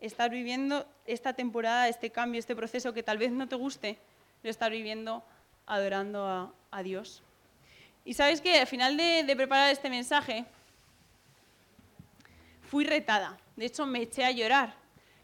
Estás 0.01 0.31
viviendo 0.31 0.87
esta 1.05 1.35
temporada, 1.35 1.89
este 1.89 2.11
cambio, 2.11 2.39
este 2.39 2.57
proceso 2.57 2.93
que 2.93 3.03
tal 3.03 3.19
vez 3.19 3.31
no 3.31 3.47
te 3.49 3.57
guste, 3.57 3.99
lo 4.43 4.51
estás 4.51 4.71
viviendo 4.71 5.23
adorando 5.67 6.53
a, 6.71 6.83
Dios. 6.83 7.23
Y 8.09 8.15
sabes 8.15 8.41
que 8.41 8.59
al 8.59 8.67
final 8.67 8.97
de, 8.97 9.35
preparar 9.37 9.71
este 9.71 9.91
mensaje, 9.91 10.47
fui 12.63 12.87
retada. 12.87 13.37
De 13.55 13.67
hecho, 13.67 13.85
me 13.85 14.01
eché 14.01 14.25
a 14.25 14.31
llorar. 14.31 14.75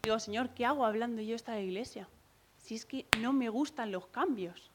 Digo, 0.03 0.19
Señor, 0.19 0.51
¿qué 0.51 0.67
hago 0.67 0.85
hablando 0.85 1.19
yo 1.23 1.35
esta 1.35 1.59
iglesia? 1.59 2.07
Si 2.59 2.75
es 2.75 2.85
que 2.85 3.07
no 3.21 3.33
me 3.33 3.49
gustan 3.49 3.91
los 3.91 4.05
cambios. 4.05 4.69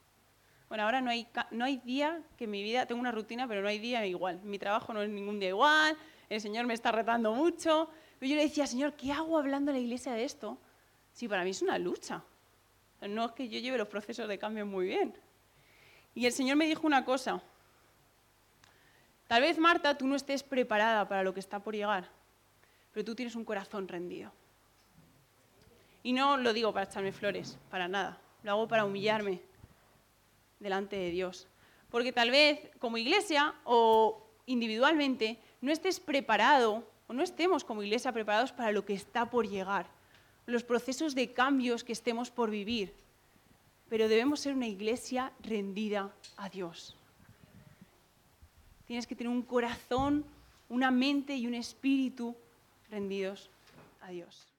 Bueno, 0.69 0.83
ahora 0.83 1.01
no 1.01 1.09
hay, 1.09 1.29
no 1.53 1.65
hay 1.65 1.77
día 1.77 2.21
que 2.37 2.49
mi 2.49 2.65
vida, 2.65 2.85
tengo 2.85 3.01
una 3.01 3.13
rutina, 3.13 3.47
pero 3.47 3.63
no 3.63 3.69
hay 3.69 3.79
día 3.79 4.05
igual. 4.05 4.43
Mi 4.43 4.59
trabajo 4.59 4.93
no 4.93 5.03
es 5.03 5.09
ningún 5.09 5.39
día 5.39 5.51
igual, 5.51 5.97
el 6.29 6.41
Señor 6.41 6.67
me 6.67 6.75
está 6.75 6.91
retando 6.91 7.33
mucho. 7.33 7.91
Pero 8.19 8.31
yo 8.31 8.35
le 8.35 8.43
decía, 8.43 8.67
Señor, 8.67 8.95
¿qué 8.95 9.13
hago 9.13 9.39
hablando 9.39 9.71
a 9.71 9.75
la 9.75 9.79
iglesia 9.79 10.15
de 10.15 10.25
esto? 10.25 10.59
Sí, 11.13 11.29
para 11.29 11.45
mí 11.45 11.51
es 11.51 11.63
una 11.63 11.79
lucha. 11.79 12.25
No 13.03 13.27
es 13.27 13.33
que 13.35 13.49
yo 13.49 13.61
lleve 13.61 13.79
los 13.79 13.87
procesos 13.87 14.27
de 14.27 14.37
cambio 14.37 14.67
muy 14.67 14.87
bien. 14.87 15.15
Y 16.13 16.27
el 16.27 16.33
Señor 16.33 16.57
me 16.57 16.67
dijo 16.67 16.89
una 16.89 17.05
cosa. 17.05 17.41
Tal 19.31 19.43
vez, 19.43 19.59
Marta, 19.59 19.97
tú 19.97 20.09
no 20.09 20.17
estés 20.17 20.43
preparada 20.43 21.07
para 21.07 21.23
lo 21.23 21.33
que 21.33 21.39
está 21.39 21.61
por 21.61 21.77
llegar, 21.77 22.11
pero 22.91 23.05
tú 23.05 23.15
tienes 23.15 23.37
un 23.37 23.45
corazón 23.45 23.87
rendido. 23.87 24.33
Y 26.03 26.13
no 26.13 26.37
lo 26.37 26.53
digo 26.53 26.73
para 26.73 26.87
echarme 26.87 27.13
flores, 27.13 27.57
para 27.71 27.87
nada. 27.87 28.19
Lo 28.43 28.51
hago 28.51 28.67
para 28.67 28.85
humillarme 28.85 29.41
delante 30.59 30.97
de 30.97 31.13
Dios. 31.13 31.47
Porque 31.91 32.11
tal 32.11 32.33
vez 32.33 32.73
como 32.81 32.97
iglesia 32.97 33.55
o 33.63 34.27
individualmente 34.47 35.39
no 35.61 35.71
estés 35.71 36.01
preparado 36.01 36.83
o 37.07 37.13
no 37.13 37.23
estemos 37.23 37.63
como 37.63 37.85
iglesia 37.85 38.11
preparados 38.11 38.51
para 38.51 38.73
lo 38.73 38.85
que 38.85 38.95
está 38.95 39.31
por 39.31 39.47
llegar, 39.47 39.87
los 40.47 40.65
procesos 40.65 41.15
de 41.15 41.33
cambios 41.33 41.85
que 41.85 41.93
estemos 41.93 42.33
por 42.33 42.51
vivir 42.51 42.93
pero 43.91 44.09
debemos 44.09 44.39
ser 44.39 44.55
una 44.55 44.69
iglesia 44.69 45.33
rendida 45.41 46.15
a 46.37 46.49
Dios. 46.49 46.97
Tienes 48.91 49.07
que 49.07 49.15
tener 49.15 49.33
un 49.33 49.43
corazón, 49.43 50.25
una 50.69 50.91
mente 50.91 51.37
y 51.37 51.47
un 51.47 51.55
espíritu 51.55 52.35
rendidos 52.91 53.49
a 54.01 54.11
Dios. 54.11 54.50